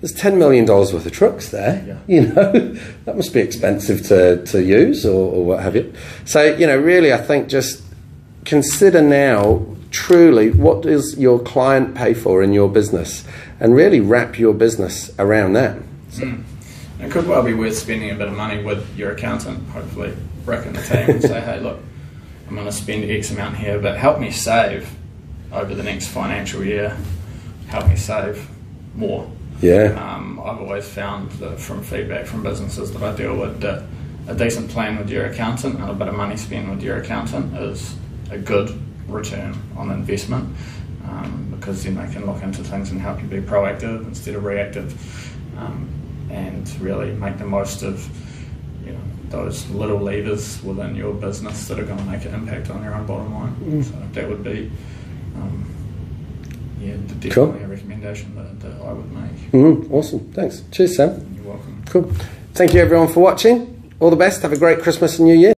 "There's 0.00 0.12
ten 0.12 0.38
million 0.38 0.66
dollars 0.66 0.92
worth 0.92 1.06
of 1.06 1.12
trucks 1.12 1.48
there. 1.48 1.82
Yeah. 1.86 1.98
You 2.06 2.28
know, 2.28 2.52
that 3.06 3.16
must 3.16 3.32
be 3.32 3.40
expensive 3.40 4.06
to 4.08 4.44
to 4.44 4.62
use 4.62 5.06
or, 5.06 5.34
or 5.34 5.44
what 5.46 5.62
have 5.62 5.74
you." 5.74 5.92
So 6.26 6.54
you 6.54 6.66
know, 6.66 6.76
really, 6.76 7.14
I 7.14 7.18
think 7.18 7.48
just 7.48 7.82
consider 8.44 9.00
now 9.00 9.64
truly 9.90 10.50
what 10.50 10.82
does 10.82 11.18
your 11.18 11.38
client 11.38 11.94
pay 11.94 12.12
for 12.12 12.42
in 12.42 12.52
your 12.52 12.68
business 12.68 13.24
and 13.58 13.74
really 13.74 14.00
wrap 14.00 14.38
your 14.38 14.52
business 14.52 15.10
around 15.18 15.54
that 15.54 15.78
It 17.00 17.12
could 17.12 17.26
well 17.28 17.42
be 17.42 17.54
worth 17.54 17.76
spending 17.76 18.10
a 18.10 18.14
bit 18.14 18.28
of 18.28 18.34
money 18.34 18.62
with 18.62 18.96
your 18.96 19.12
accountant, 19.12 19.68
hopefully, 19.68 20.14
Rick 20.44 20.66
and 20.66 20.76
the 20.76 20.82
team, 20.82 21.10
and 21.10 21.22
say, 21.22 21.40
hey, 21.40 21.60
look, 21.60 21.78
I'm 22.48 22.54
going 22.54 22.66
to 22.66 22.72
spend 22.72 23.08
X 23.08 23.30
amount 23.30 23.56
here, 23.56 23.78
but 23.78 23.96
help 23.96 24.18
me 24.18 24.30
save 24.30 24.90
over 25.52 25.74
the 25.74 25.82
next 25.82 26.08
financial 26.08 26.64
year. 26.64 26.96
Help 27.68 27.86
me 27.88 27.96
save 27.96 28.48
more. 28.94 29.30
yeah 29.60 30.14
Um, 30.14 30.40
I've 30.40 30.60
always 30.60 30.88
found 30.88 31.30
that 31.32 31.60
from 31.60 31.82
feedback 31.82 32.26
from 32.26 32.42
businesses 32.42 32.92
that 32.92 33.02
I 33.02 33.14
deal 33.14 33.36
with 33.36 33.60
that 33.60 33.84
a 34.26 34.34
decent 34.34 34.70
plan 34.70 34.98
with 34.98 35.08
your 35.08 35.26
accountant 35.26 35.76
and 35.78 35.90
a 35.90 35.94
bit 35.94 36.08
of 36.08 36.14
money 36.14 36.36
spent 36.36 36.68
with 36.68 36.82
your 36.82 36.98
accountant 36.98 37.56
is 37.56 37.96
a 38.30 38.38
good 38.38 38.78
return 39.06 39.56
on 39.76 39.90
investment 39.90 40.54
um, 41.08 41.54
because 41.56 41.82
then 41.84 41.94
they 41.94 42.12
can 42.12 42.26
look 42.26 42.42
into 42.42 42.62
things 42.62 42.90
and 42.90 43.00
help 43.00 43.20
you 43.22 43.26
be 43.28 43.40
proactive 43.40 44.06
instead 44.06 44.34
of 44.34 44.44
reactive 44.44 44.92
um, 45.56 45.88
and 46.30 46.68
really 46.80 47.12
make 47.12 47.38
the 47.38 47.44
most 47.46 47.82
of 47.82 48.06
you 48.84 48.92
know 48.92 49.00
those 49.30 49.68
little 49.70 49.98
levers 49.98 50.62
within 50.62 50.94
your 50.94 51.12
business 51.14 51.68
that 51.68 51.78
are 51.78 51.84
going 51.84 51.98
to 51.98 52.04
make 52.04 52.24
an 52.24 52.34
impact 52.34 52.70
on 52.70 52.82
your 52.82 52.94
own 52.94 53.06
bottom 53.06 53.32
line. 53.34 53.82
So 53.84 53.92
that 54.12 54.28
would 54.28 54.42
be 54.42 54.70
um, 55.36 55.64
yeah, 56.80 56.92
definitely 56.96 57.30
Cool. 57.30 57.50
a 57.54 57.66
recommendation 57.66 58.34
that, 58.36 58.60
that 58.60 58.80
I 58.80 58.92
would 58.92 59.12
make. 59.12 59.52
mm, 59.52 59.90
awesome. 59.92 60.20
Thanks. 60.32 60.62
Cheers 60.70 60.96
sam. 60.96 61.10
You're 61.36 61.44
welcome. 61.54 61.82
cool. 61.88 62.12
Thank 62.54 62.72
you 62.74 62.80
everyone 62.80 63.08
for 63.08 63.20
watching. 63.20 63.92
All 64.00 64.10
the 64.10 64.16
best. 64.16 64.42
Have 64.42 64.52
a 64.52 64.56
great 64.58 64.80
christmas 64.80 65.18
and 65.18 65.28
new 65.28 65.34
year 65.36 65.52